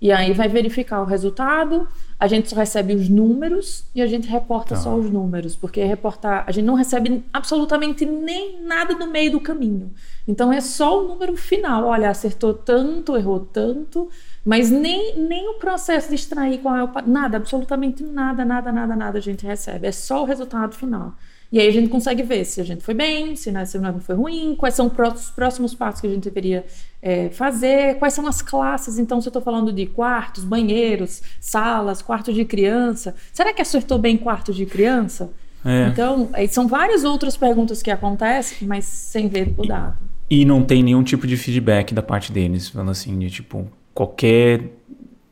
[0.00, 1.88] E aí vai verificar o resultado,
[2.20, 4.80] a gente só recebe os números e a gente reporta Tá.
[4.80, 9.40] só os números, porque reportar, a gente não recebe absolutamente nem nada no meio do
[9.40, 9.90] caminho.
[10.26, 11.86] Então é só o número final.
[11.86, 14.08] Olha, acertou tanto, errou tanto,
[14.44, 16.90] mas nem, nem o processo de extrair qual é o.
[17.06, 19.88] Nada, absolutamente nada, nada, nada, nada a gente recebe.
[19.88, 21.14] É só o resultado final.
[21.50, 23.98] E aí a gente consegue ver se a gente foi bem, se né, se não
[24.00, 26.64] foi ruim, quais são os pró- os próximos passos que a gente deveria
[27.00, 28.98] é, fazer, quais são as classes.
[28.98, 33.98] Então, se eu estou falando de quartos, banheiros, salas, quartos de criança, será que acertou
[33.98, 35.32] bem quartos de criança?
[35.64, 35.88] É.
[35.88, 39.96] Então, são várias outras perguntas que acontecem, mas sem ver o dado.
[40.30, 44.64] E não tem nenhum tipo de feedback da parte deles, falando assim, de tipo, qualquer,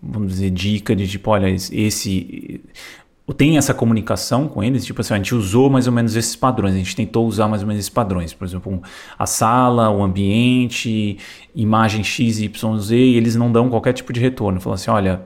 [0.02, 2.62] vamos dizer, dica de tipo, olha, esse.
[3.34, 6.74] Tem essa comunicação com eles, tipo assim, a gente usou mais ou menos esses padrões,
[6.74, 8.80] a gente tentou usar mais ou menos esses padrões, por exemplo,
[9.18, 11.18] a sala, o ambiente,
[11.54, 14.60] imagem X, Y, Z, e eles não dão qualquer tipo de retorno.
[14.60, 15.22] Falam assim, olha,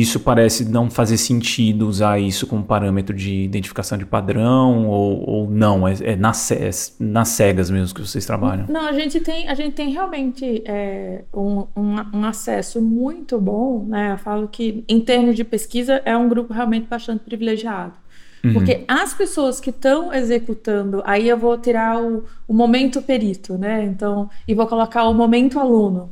[0.00, 5.50] isso parece não fazer sentido usar isso como parâmetro de identificação de padrão ou, ou
[5.50, 8.66] não, é, é nas, é nas cegas mesmo que vocês trabalham.
[8.68, 13.84] Não, a gente tem, a gente tem realmente é, um, um, um acesso muito bom,
[13.86, 14.12] né?
[14.12, 18.04] Eu falo que, em termos de pesquisa, é um grupo realmente bastante privilegiado.
[18.52, 23.84] Porque as pessoas que estão executando, aí eu vou tirar o, o momento perito, né?
[23.84, 26.10] Então, e vou colocar o momento aluno.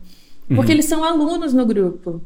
[0.49, 2.23] Porque eles são alunos no grupo.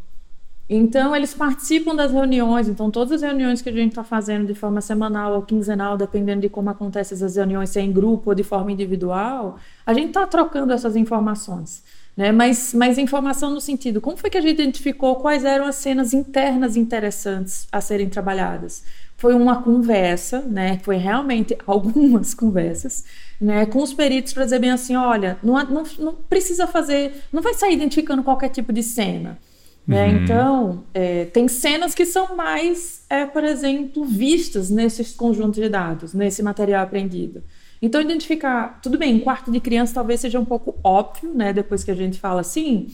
[0.69, 2.69] Então, eles participam das reuniões.
[2.69, 6.41] Então, todas as reuniões que a gente está fazendo de forma semanal ou quinzenal, dependendo
[6.41, 10.09] de como acontecem essas reuniões, se é em grupo ou de forma individual, a gente
[10.09, 11.85] está trocando essas informações.
[12.17, 12.33] Né?
[12.33, 16.13] Mas, mas informação no sentido, como foi que a gente identificou quais eram as cenas
[16.13, 18.83] internas interessantes a serem trabalhadas?
[19.19, 20.79] Foi uma conversa, né?
[20.83, 23.05] Foi realmente algumas conversas,
[23.41, 23.67] né?
[23.67, 27.55] Com os peritos para dizer bem assim, olha, não, não, não precisa fazer, não vai
[27.55, 29.39] sair identificando qualquer tipo de cena.
[29.87, 30.09] Né?
[30.09, 36.13] Então, é, tem cenas que são mais, é, por exemplo, vistas nesses conjuntos de dados,
[36.13, 37.43] nesse material aprendido.
[37.81, 41.53] Então, identificar, tudo bem, um quarto de criança talvez seja um pouco óbvio, né?
[41.53, 42.89] Depois que a gente fala assim,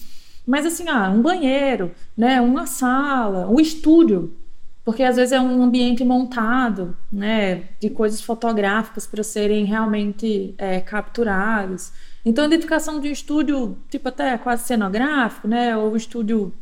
[0.46, 2.40] mas assim, ah, um banheiro, né?
[2.40, 4.36] Uma sala, um estúdio,
[4.84, 7.62] porque às vezes é um ambiente montado, né?
[7.80, 11.92] De coisas fotográficas para serem realmente é, capturadas.
[12.24, 15.74] Então, a identificação de um estúdio, tipo até quase cenográfico, né?
[15.76, 16.52] Ou estúdio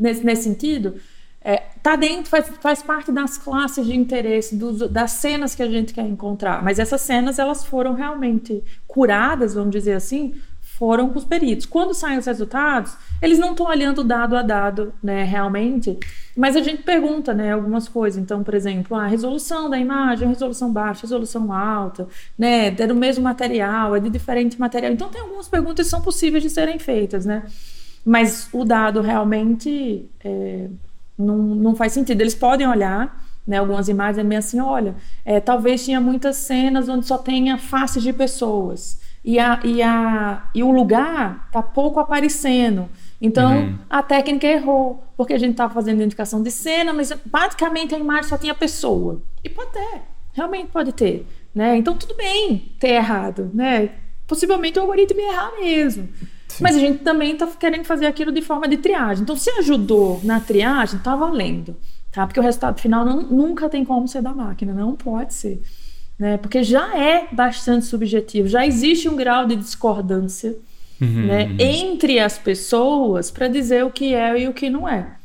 [0.00, 0.94] nesse, nesse sentido,
[1.42, 4.58] é, tá dentro, faz, faz parte das classes de interesse,
[4.90, 6.62] das cenas que a gente quer encontrar.
[6.62, 11.66] Mas essas cenas, elas foram realmente curadas, vamos dizer assim, foram com os peritos.
[11.66, 15.98] Quando saem os resultados, eles não estão olhando dado a dado, né, realmente,
[16.34, 18.20] mas a gente pergunta, né, algumas coisas.
[18.20, 23.22] Então, por exemplo, a resolução da imagem, resolução baixa, resolução alta, né, é do mesmo
[23.24, 24.92] material, é de diferente material.
[24.92, 27.44] Então, tem algumas perguntas que são possíveis de serem feitas, né?
[28.04, 30.68] Mas o dado realmente é,
[31.18, 32.20] não, não faz sentido.
[32.20, 34.94] Eles podem olhar né, algumas imagens e bem assim, olha,
[35.24, 39.00] é, talvez tinha muitas cenas onde só tenha faces de pessoas.
[39.22, 42.88] E, a, e, a, e o lugar tá pouco aparecendo.
[43.20, 43.78] Então, Uhum.
[43.90, 48.30] a técnica errou, porque a gente estava fazendo identificação de cena, mas basicamente a imagem
[48.30, 49.20] só tinha pessoa.
[49.44, 50.00] E pode ter,
[50.32, 51.26] realmente pode ter.
[51.54, 51.76] Né?
[51.76, 53.50] Então, tudo bem ter errado.
[53.52, 53.90] Né?
[54.26, 56.08] Possivelmente o algoritmo ia errar mesmo.
[56.60, 59.22] Mas a gente também está querendo fazer aquilo de forma de triagem.
[59.22, 61.76] Então, se ajudou na triagem, está valendo.
[62.10, 62.26] Tá?
[62.26, 65.62] Porque o resultado final não- nunca tem como ser da máquina, não pode ser.
[66.18, 66.36] Né?
[66.36, 70.56] Porque já é bastante subjetivo, já existe um grau de discordância
[71.00, 75.16] né, entre as pessoas para dizer o que é e o que não é.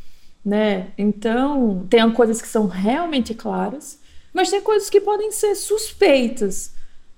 [0.45, 0.87] Né?
[0.97, 3.99] Então, tem coisas que são realmente claras,
[4.33, 6.73] mas tem coisas que podem ser suspeitas.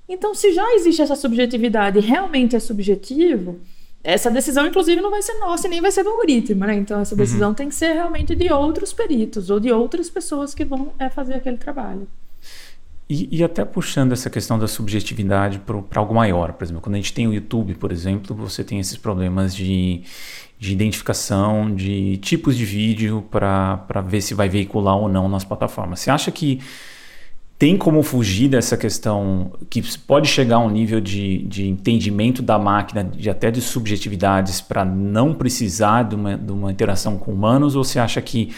[0.10, 3.60] Então, se já existe essa subjetividade e realmente é subjetivo,
[4.04, 6.76] essa decisão, inclusive, não vai ser nossa e nem vai ser do algoritmo, né?
[6.76, 10.64] Então, essa decisão tem que ser realmente de outros peritos ou de outras pessoas que
[10.64, 12.08] vão é, fazer aquele trabalho.
[13.10, 16.98] E, e até puxando essa questão da subjetividade para algo maior, por exemplo, quando a
[16.98, 20.04] gente tem o YouTube, por exemplo, você tem esses problemas de,
[20.60, 26.02] de identificação de tipos de vídeo para ver se vai veicular ou não nas plataformas.
[26.02, 26.60] Você acha que
[27.60, 32.60] tem como fugir dessa questão que pode chegar a um nível de, de entendimento da
[32.60, 37.76] máquina, de até de subjetividades, para não precisar de uma, de uma interação com humanos?
[37.76, 38.54] Ou você acha que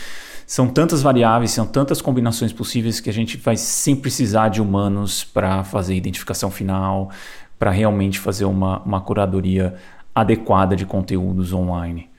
[0.46, 5.24] são tantas variáveis, são tantas combinações possíveis que a gente vai sem precisar de humanos
[5.24, 7.10] para fazer a identificação final,
[7.58, 9.76] para realmente fazer uma, uma curadoria
[10.14, 12.10] adequada de conteúdos online?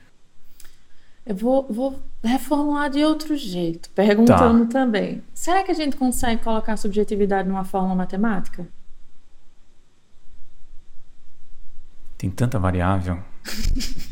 [1.25, 5.23] Eu vou, vou reformular de outro jeito, perguntando também.
[5.33, 8.67] Será que a gente consegue colocar a subjetividade numa fórmula matemática?
[12.17, 13.17] Tem tanta variável.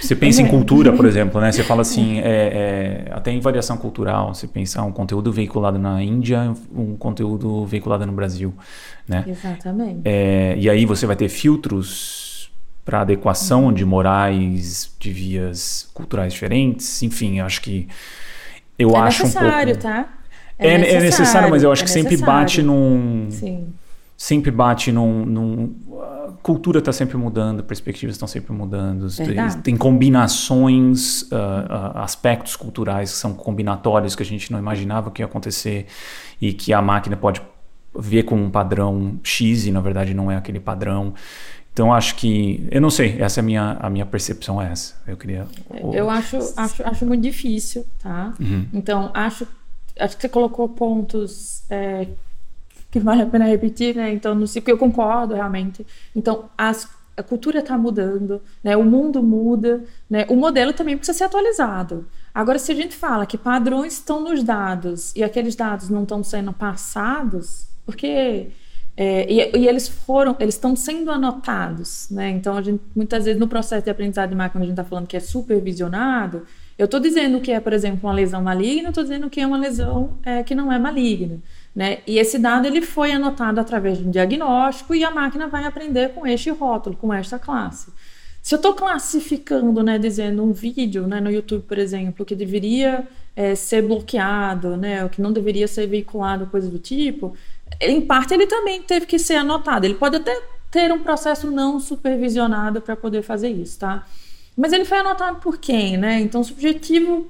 [0.00, 1.50] Você pensa em cultura, por exemplo, né?
[1.50, 6.02] Você fala assim, é, é, até em variação cultural, você pensa um conteúdo veiculado na
[6.02, 8.54] Índia, um conteúdo veiculado no Brasil,
[9.08, 9.24] né?
[9.26, 10.02] Exatamente.
[10.04, 12.31] É, e aí você vai ter filtros
[12.84, 17.88] para adequação de morais, de vias culturais diferentes, enfim, eu acho que
[18.78, 19.44] eu é acho um pouco...
[19.44, 20.08] necessário, tá?
[20.58, 23.28] É, é necessário, necessário, mas eu acho é que sempre bate num...
[23.30, 23.72] Sim.
[24.16, 25.24] Sempre bate num...
[25.24, 29.58] num a cultura está sempre mudando, perspectivas estão sempre mudando, tem, Verdade.
[29.58, 35.26] tem combinações, ah, aspectos culturais que são combinatórios que a gente não imaginava que ia
[35.26, 35.86] acontecer
[36.40, 37.40] e que a máquina pode
[37.96, 41.14] ver como um padrão X e na verdade não é aquele padrão.
[41.72, 44.94] Então acho que, eu não sei, essa é a minha, a minha percepção é essa.
[45.06, 45.46] Eu queria...
[45.92, 48.34] Eu acho, acho, acho muito difícil, tá?
[48.38, 48.66] Uhum.
[48.74, 49.46] Então, acho,
[49.98, 52.08] acho que você colocou pontos é,
[52.90, 54.12] que vale a pena repetir, né?
[54.12, 55.86] Então, no ciclo eu concordo realmente.
[56.14, 58.76] Então, as, a cultura está mudando, né?
[58.76, 60.26] O mundo muda, né?
[60.28, 62.06] O modelo também precisa ser atualizado.
[62.34, 66.22] Agora, se a gente fala que padrões estão nos dados e aqueles dados não estão
[66.22, 68.48] sendo passados, porque
[68.96, 72.28] é, e, e, eles foram, eles estão sendo anotados, né?
[72.30, 75.06] Então a gente muitas vezes no processo de aprendizado de máquina a gente está falando
[75.06, 76.46] que é supervisionado.
[76.78, 79.56] Eu estou dizendo que é, por exemplo, uma lesão maligna, estou dizendo que é uma
[79.56, 81.38] lesão é, que não é maligna,
[81.74, 81.98] né?
[82.06, 86.10] E esse dado ele foi anotado através de um diagnóstico e a máquina vai aprender
[86.10, 87.90] com este rótulo, com esta classe.
[88.42, 93.06] Se eu estou classificando, né, dizendo um vídeo, né, no YouTube, por exemplo, que deveria
[93.36, 97.36] é, ser bloqueado, né, ou que não deveria ser veiculado, coisa do tipo,
[97.80, 99.86] em parte ele também teve que ser anotado.
[99.86, 104.06] Ele pode até ter um processo não supervisionado para poder fazer isso, tá?
[104.56, 106.20] Mas ele foi anotado por quem, né?
[106.20, 107.28] Então, subjetivo.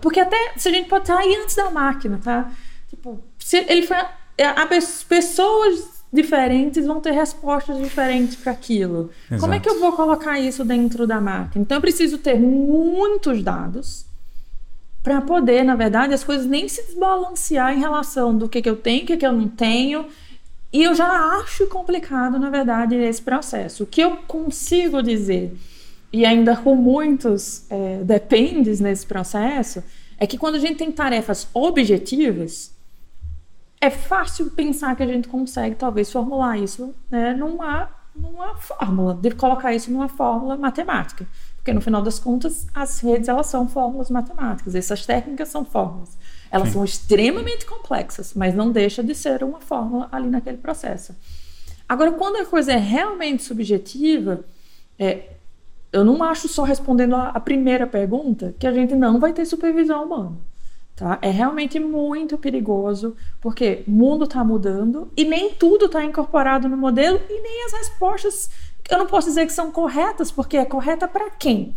[0.00, 2.50] Porque até se a gente pode estar aí antes da máquina, tá?
[2.88, 3.96] Tipo, se ele foi.
[4.38, 9.10] As pessoas diferentes vão ter respostas diferentes para aquilo.
[9.40, 11.62] Como é que eu vou colocar isso dentro da máquina?
[11.62, 14.06] Então, eu preciso ter muitos dados
[15.06, 18.74] para poder, na verdade, as coisas nem se desbalancear em relação do que, que eu
[18.74, 20.06] tenho, o que, que eu não tenho.
[20.72, 21.06] E eu já
[21.38, 23.84] acho complicado, na verdade, esse processo.
[23.84, 25.56] O que eu consigo dizer,
[26.12, 29.80] e ainda com muitos é, dependes nesse processo,
[30.18, 32.74] é que quando a gente tem tarefas objetivas,
[33.80, 39.30] é fácil pensar que a gente consegue, talvez, formular isso né, numa, numa fórmula, de
[39.30, 41.28] colocar isso numa fórmula matemática.
[41.66, 44.76] Porque no final das contas, as redes elas são fórmulas matemáticas.
[44.76, 46.16] Essas técnicas são fórmulas.
[46.48, 46.74] Elas Sim.
[46.74, 51.12] são extremamente complexas, mas não deixa de ser uma fórmula ali naquele processo.
[51.88, 54.44] Agora, quando a coisa é realmente subjetiva,
[54.96, 55.30] é,
[55.92, 59.44] eu não acho só respondendo a, a, primeira pergunta que a gente não vai ter
[59.44, 60.36] supervisão humana.
[60.94, 61.18] Tá?
[61.20, 66.76] É realmente muito perigoso, porque o mundo está mudando e nem tudo está incorporado no
[66.76, 68.50] modelo e nem as respostas
[68.94, 71.74] eu não posso dizer que são corretas, porque é correta para quem?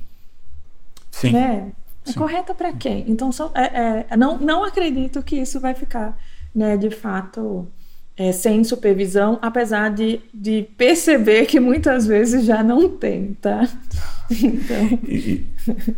[1.12, 1.32] Sim.
[1.32, 1.72] Né?
[2.06, 2.20] É Sim.
[2.20, 3.04] correta para quem?
[3.08, 6.18] Então, são, é, é, não, não acredito que isso vai ficar,
[6.56, 7.68] né, de fato,
[8.20, 13.68] é, sem supervisão, apesar de, de perceber que muitas vezes já não tem, tá?
[14.32, 15.00] Então...
[15.08, 15.44] E,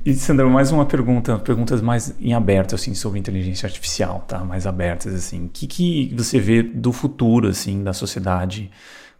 [0.05, 4.39] e, Sandra, mais uma pergunta, perguntas mais em aberto, assim, sobre inteligência artificial, tá?
[4.39, 5.47] Mais abertas, assim.
[5.47, 8.72] O que, que você vê do futuro, assim, da sociedade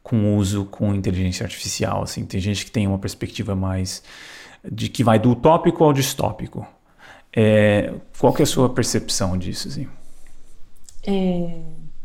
[0.04, 2.26] com uso com inteligência artificial, assim.
[2.26, 4.04] Tem gente que tem uma perspectiva mais
[4.70, 6.66] de que vai do utópico ao distópico.
[7.34, 9.88] É, qual que é a sua percepção disso, assim?
[11.06, 11.62] É,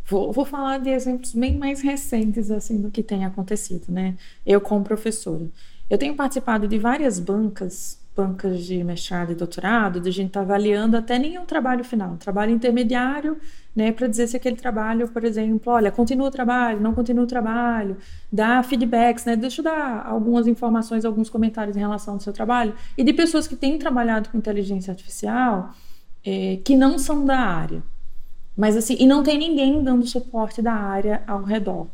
[0.07, 4.15] vou, vou falar de exemplos bem mais recentes, assim, do que tem acontecido, né?
[4.45, 5.47] Eu como professora.
[5.89, 10.97] Eu tenho participado de várias bancas, bancas de mestrado e doutorado, de gente tá avaliando
[10.97, 13.37] até nenhum trabalho final, um trabalho intermediário,
[13.75, 17.27] né, para dizer se aquele trabalho, por exemplo, olha, continua o trabalho, não continua o
[17.27, 17.99] trabalho,
[18.33, 22.75] dá feedbacks, né, deixa eu dar algumas informações, alguns comentários em relação ao seu trabalho,
[22.97, 25.75] e de pessoas que têm trabalhado com inteligência artificial
[26.25, 27.83] é, que não são da área,
[28.57, 31.89] mas assim, e não tem ninguém dando suporte da área ao redor.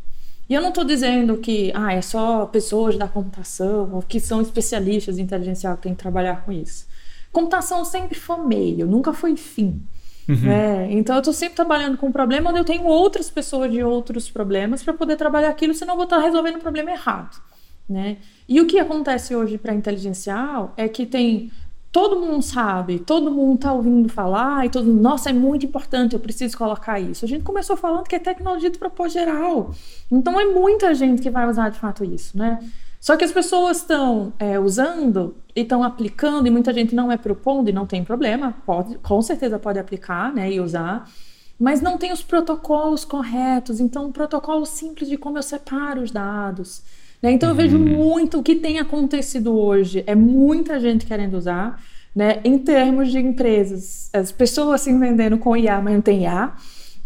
[0.53, 4.43] E eu não estou dizendo que ah, é só pessoas da computação ou que são
[4.43, 6.87] especialistas em inteligência artificial que têm que trabalhar com isso.
[7.33, 9.81] Computação sempre foi meio, nunca foi fim.
[10.29, 10.53] Uhum.
[10.53, 13.83] É, então eu estou sempre trabalhando com um problema onde eu tenho outras pessoas de
[13.83, 17.41] outros problemas para poder trabalhar aquilo, senão eu vou estar resolvendo o problema errado.
[17.89, 18.19] Né?
[18.47, 21.51] E o que acontece hoje para a inteligêncial é que tem
[21.93, 26.14] todo mundo sabe, todo mundo está ouvindo falar e todo mundo, nossa, é muito importante,
[26.14, 27.26] eu preciso colocar isso.
[27.26, 29.74] A gente começou falando que é tecnologia de propósito geral.
[30.11, 32.59] Então é muita gente que vai usar de fato isso, né?
[32.99, 37.16] Só que as pessoas estão é, usando e estão aplicando, e muita gente não é
[37.18, 41.11] propondo, e não tem problema, pode, com certeza pode aplicar né, e usar,
[41.59, 43.80] mas não tem os protocolos corretos.
[43.80, 46.82] Então, um protocolo simples de como eu separo os dados,
[47.23, 47.31] Né?
[47.33, 47.85] Então eu vejo uhum.
[47.85, 50.03] muito o que tem acontecido hoje.
[50.07, 51.81] É muita gente querendo usar,
[52.14, 52.41] né?
[52.45, 56.53] Em termos de empresas, as pessoas se vendendo com IA, mas não tem IA.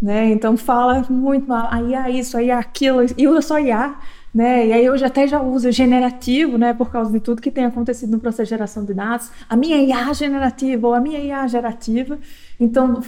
[0.00, 0.30] Né?
[0.30, 3.94] Então fala muito mal, a IA isso, a IA aquilo, e usa só IA,
[4.34, 4.66] né?
[4.66, 6.74] E aí hoje até já usa generativo, né?
[6.74, 9.30] Por causa de tudo que tem acontecido no processo de geração de dados.
[9.48, 12.18] A minha IA generativa ou a minha IA gerativa.
[12.60, 13.02] Então,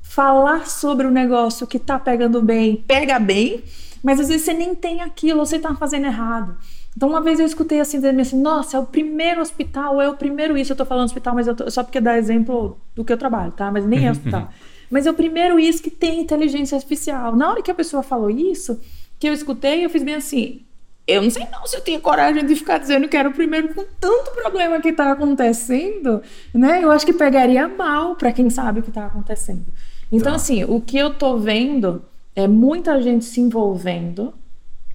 [0.00, 3.62] falar sobre o negócio que está pegando bem, pega bem,
[4.02, 6.56] mas às vezes você nem tem aquilo, você está fazendo errado.
[6.96, 10.14] Então, uma vez eu escutei assim, dizendo assim, nossa, é o primeiro hospital, é o
[10.14, 13.18] primeiro isso, eu estou falando hospital, mas tô, só porque dá exemplo do que eu
[13.18, 13.70] trabalho, tá?
[13.70, 14.50] Mas nem é hospital.
[14.90, 17.36] mas é o primeiro isso que tem inteligência artificial.
[17.36, 18.80] Na hora que a pessoa falou isso,
[19.18, 20.64] que eu escutei, eu fiz bem assim,
[21.06, 23.74] eu não sei não se eu tinha coragem de ficar dizendo que era o primeiro
[23.74, 26.22] com tanto problema que está acontecendo,
[26.54, 26.82] né?
[26.82, 29.66] Eu acho que pegaria mal para quem sabe o que está acontecendo.
[30.12, 30.36] Então, tá.
[30.36, 34.34] assim, o que eu tô vendo é muita gente se envolvendo,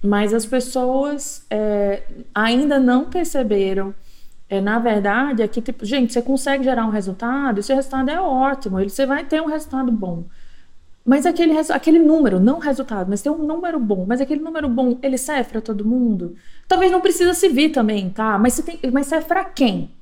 [0.02, 2.02] mas as pessoas é,
[2.34, 3.94] ainda não perceberam.
[4.48, 8.20] É, na verdade, é que, tipo, gente, você consegue gerar um resultado, esse resultado é
[8.20, 10.24] ótimo, você vai ter um resultado bom.
[11.04, 14.98] Mas aquele, aquele número, não resultado, mas tem um número bom, mas aquele número bom,
[15.02, 16.34] ele serve para todo mundo?
[16.66, 18.38] Talvez não precisa se vir também, tá?
[18.38, 19.95] Mas, tem, mas serve para quem?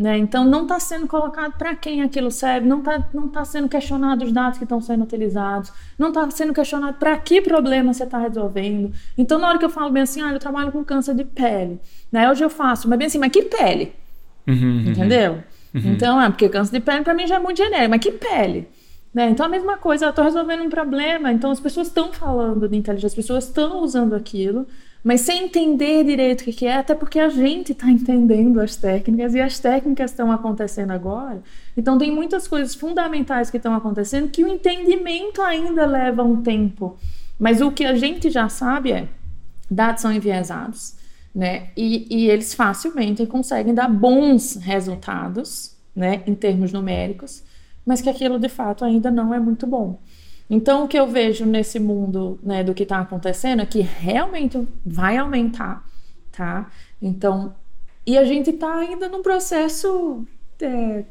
[0.00, 0.16] Né?
[0.16, 4.24] Então, não está sendo colocado para quem aquilo serve, não está não tá sendo questionado
[4.24, 8.16] os dados que estão sendo utilizados, não está sendo questionado para que problema você está
[8.16, 8.94] resolvendo.
[9.18, 11.78] Então, na hora que eu falo bem assim, ah, eu trabalho com câncer de pele,
[12.10, 12.30] né?
[12.30, 13.92] hoje eu faço, mas bem assim, mas que pele?
[14.48, 14.90] Uhum, uhum.
[14.90, 15.32] Entendeu?
[15.74, 15.92] Uhum.
[15.92, 18.68] Então, é, porque câncer de pele para mim já é muito genérico, mas que pele?
[19.12, 19.28] Né?
[19.28, 22.74] Então, a mesma coisa, eu estou resolvendo um problema, então as pessoas estão falando de
[22.74, 24.66] inteligência, as pessoas estão usando aquilo,
[25.02, 29.34] mas sem entender direito o que é, até porque a gente está entendendo as técnicas
[29.34, 31.42] e as técnicas estão acontecendo agora.
[31.76, 36.98] Então, tem muitas coisas fundamentais que estão acontecendo que o entendimento ainda leva um tempo.
[37.38, 39.08] Mas o que a gente já sabe é:
[39.70, 40.94] dados são enviesados,
[41.34, 41.68] né?
[41.76, 47.42] E, e eles facilmente conseguem dar bons resultados, né, em termos numéricos
[47.84, 49.98] mas que aquilo de fato ainda não é muito bom.
[50.50, 54.66] Então, o que eu vejo nesse mundo né, do que está acontecendo é que realmente
[54.84, 55.86] vai aumentar,
[56.32, 56.68] tá?
[57.00, 57.54] Então,
[58.04, 60.26] e a gente está ainda num processo.
[60.60, 61.04] É,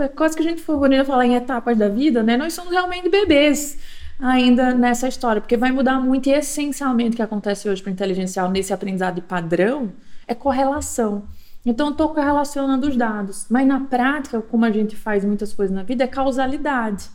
[0.00, 2.36] é, quase que a gente for bonito falar em etapas da vida, né?
[2.36, 3.78] Nós somos realmente bebês
[4.18, 8.50] ainda nessa história, porque vai mudar muito e essencialmente o que acontece hoje para inteligencial
[8.50, 9.92] nesse aprendizado padrão
[10.26, 11.28] é correlação.
[11.64, 13.46] Então, eu estou correlacionando os dados.
[13.48, 17.08] Mas na prática, como a gente faz muitas coisas na vida, é causalidade.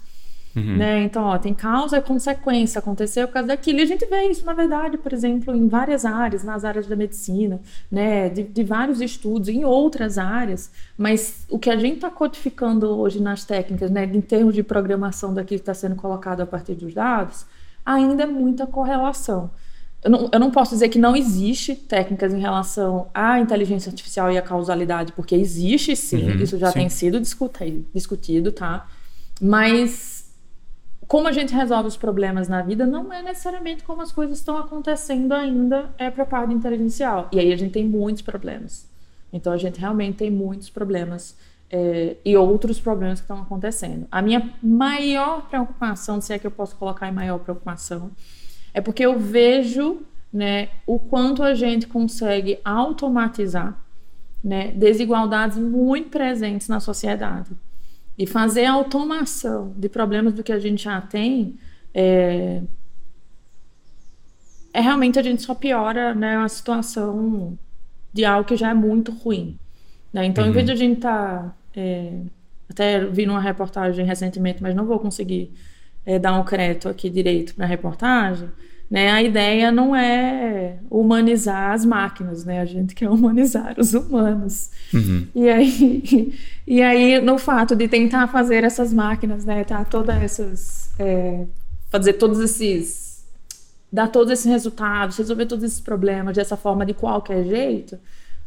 [0.57, 0.77] Uhum.
[0.77, 1.03] Né?
[1.03, 3.77] Então, ó, tem causa e consequência, aconteceu por causa daquilo.
[3.77, 6.95] E a gente vê isso, na verdade, por exemplo, em várias áreas, nas áreas da
[6.95, 8.27] medicina, né?
[8.27, 10.71] de, de vários estudos, em outras áreas.
[10.97, 14.05] Mas o que a gente está codificando hoje nas técnicas, né?
[14.05, 17.45] em termos de programação daquilo que está sendo colocado a partir dos dados,
[17.85, 19.51] ainda é muita correlação.
[20.03, 24.31] Eu não, eu não posso dizer que não existe técnicas em relação à inteligência artificial
[24.31, 26.79] e à causalidade, porque existe sim, uhum, isso já sim.
[26.79, 28.87] tem sido discutido, discutido, tá?
[29.41, 30.16] Mas
[31.07, 34.57] como a gente resolve os problemas na vida não é necessariamente como as coisas estão
[34.57, 37.29] acontecendo ainda é para a parte inteligencial.
[37.31, 38.87] E aí a gente tem muitos problemas.
[39.31, 41.37] Então a gente realmente tem muitos problemas
[41.69, 44.05] é, e outros problemas que estão acontecendo.
[44.11, 48.11] A minha maior preocupação, se é que eu posso colocar em maior preocupação,
[48.73, 50.01] é porque eu vejo
[50.31, 53.77] né, o quanto a gente consegue automatizar
[54.43, 57.49] né, desigualdades muito presentes na sociedade.
[58.17, 61.55] E fazer a automação de problemas do que a gente já tem
[61.93, 62.61] é,
[64.73, 67.57] é realmente a gente só piora né, a situação
[68.11, 69.57] de algo que já é muito ruim.
[70.11, 70.25] Né?
[70.25, 70.49] Então, uhum.
[70.49, 71.43] em vez de a gente estar.
[71.43, 72.21] Tá, é,
[72.69, 75.53] até vi numa reportagem recentemente, mas não vou conseguir
[76.07, 78.47] é, dar um crédito aqui direito para a reportagem,
[78.89, 79.11] né?
[79.11, 82.61] A ideia não é humanizar as máquinas, né?
[82.61, 84.71] A gente quer humanizar os humanos.
[84.93, 85.27] Uhum.
[85.35, 86.33] E, aí,
[86.65, 89.65] e aí, no fato de tentar fazer essas máquinas, né?
[89.65, 90.91] Tá, todas essas...
[90.97, 91.45] É,
[91.89, 93.25] fazer todos esses...
[93.91, 97.99] Dar todos esses resultados, resolver todos esses problemas dessa forma, de qualquer jeito,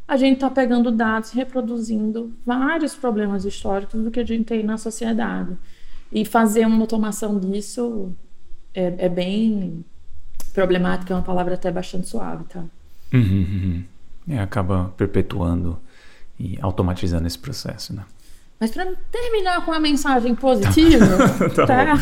[0.08, 4.78] a gente está pegando dados, reproduzindo vários problemas históricos do que a gente tem na
[4.78, 5.56] sociedade.
[6.12, 8.12] E fazer uma automação disso
[8.74, 9.84] é, é bem
[10.52, 12.64] problemática, é uma palavra até bastante suave, tá?
[13.12, 13.84] Uhum, uhum.
[14.28, 15.78] É, acaba perpetuando
[16.38, 18.04] e automatizando esse processo, né?
[18.58, 21.06] Mas para terminar com uma mensagem positiva,
[21.56, 21.66] tá?
[21.66, 21.94] tá?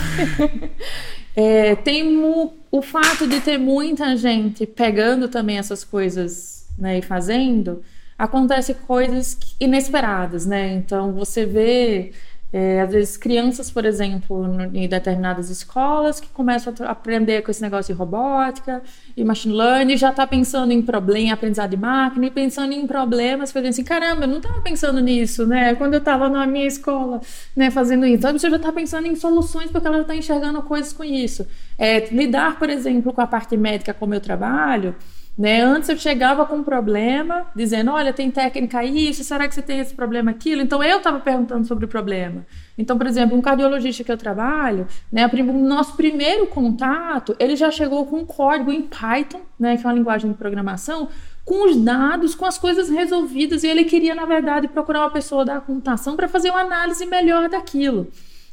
[1.37, 7.03] é, tem o, o fato de ter muita gente pegando também essas coisas né, e
[7.03, 7.83] fazendo,
[8.19, 10.75] acontece coisas inesperadas, né?
[10.75, 12.13] Então você vê
[12.51, 17.51] É, às vezes, crianças, por exemplo, no, em determinadas escolas, que começam a aprender com
[17.51, 18.83] esse negócio de robótica
[19.15, 22.87] e machine learning, já está pensando em problema, em aprendizado de máquina e pensando em
[22.87, 25.75] problemas, fazendo assim, caramba, eu não estava pensando nisso, né?
[25.75, 27.21] Quando eu estava na minha escola,
[27.55, 28.17] né, fazendo isso.
[28.17, 31.47] Então, a pessoa já está pensando em soluções porque ela está enxergando coisas com isso.
[31.77, 34.97] É, lidar, por exemplo, com a parte médica como eu trabalho,
[35.39, 35.63] né?
[35.63, 39.79] Antes eu chegava com um problema, dizendo: olha, tem técnica isso, será que você tem
[39.79, 40.61] esse problema aquilo?
[40.61, 42.45] Então eu estava perguntando sobre o problema.
[42.77, 47.71] Então, por exemplo, um cardiologista que eu trabalho, né, o nosso primeiro contato, ele já
[47.71, 51.09] chegou com um código em Python, né, que é uma linguagem de programação,
[51.45, 55.45] com os dados, com as coisas resolvidas, e ele queria, na verdade, procurar uma pessoa
[55.45, 58.09] da computação para fazer uma análise melhor daquilo.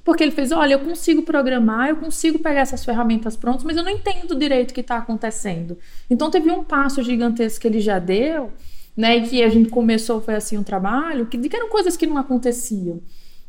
[0.06, 3.84] Porque ele fez: olha, eu consigo programar, eu consigo pegar essas ferramentas prontas, mas eu
[3.84, 5.78] não entendo direito o que está acontecendo.
[6.10, 8.54] Então teve um passo gigantesco que ele já deu,
[8.96, 9.18] né?
[9.18, 12.18] E que a gente começou, foi assim, um trabalho, que, que eram coisas que não
[12.18, 13.02] aconteciam.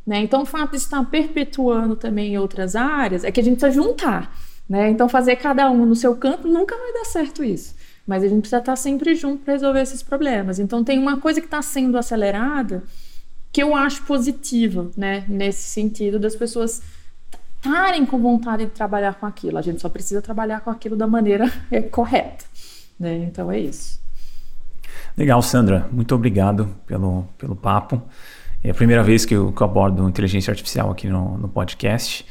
[0.05, 0.19] Né?
[0.21, 3.83] Então, o fato de estar perpetuando também em outras áreas é que a gente precisa
[3.83, 4.33] juntar.
[4.67, 4.89] Né?
[4.89, 7.75] Então, fazer cada um no seu campo nunca vai dar certo isso.
[8.07, 10.59] Mas a gente precisa estar sempre junto para resolver esses problemas.
[10.59, 12.83] Então, tem uma coisa que está sendo acelerada
[13.57, 15.25] que eu acho positiva, né?
[15.27, 16.79] Nesse sentido das pessoas
[17.55, 19.57] estarem com vontade de trabalhar com aquilo.
[19.57, 22.45] A gente só precisa trabalhar com aquilo da maneira é, correta,
[22.99, 23.15] né?
[23.15, 23.99] Então é isso.
[25.17, 25.89] Legal, Sandra.
[25.91, 27.99] Muito obrigado pelo, pelo papo.
[28.63, 32.27] É a primeira vez que eu, que eu abordo inteligência artificial aqui no, no podcast.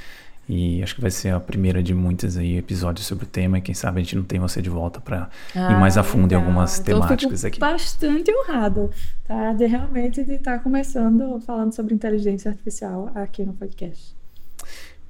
[0.48, 3.58] E acho que vai ser a primeira de muitos aí episódios sobre o tema.
[3.58, 6.02] E quem sabe a gente não tem você de volta para ah, ir mais a
[6.02, 6.40] fundo legal.
[6.40, 7.58] em algumas então, temáticas aqui.
[7.58, 8.90] Bastante honrado,
[9.24, 9.52] tá?
[9.52, 14.14] De realmente de estar tá começando falando sobre inteligência artificial aqui no podcast.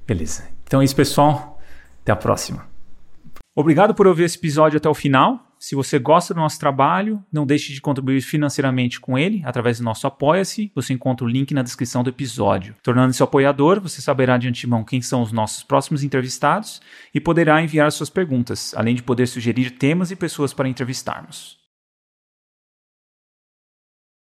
[0.07, 0.43] Beleza.
[0.63, 1.61] Então é isso, pessoal.
[2.01, 2.76] Até a próxima.
[3.59, 5.43] Obrigado por ouvir esse episódio até o final.
[5.57, 9.83] Se você gosta do nosso trabalho, não deixe de contribuir financeiramente com ele através do
[9.83, 10.71] nosso Apoia-se.
[10.75, 12.75] Você encontra o link na descrição do episódio.
[12.83, 16.79] Tornando-se apoiador, você saberá de antemão quem são os nossos próximos entrevistados
[17.11, 21.56] e poderá enviar suas perguntas, além de poder sugerir temas e pessoas para entrevistarmos.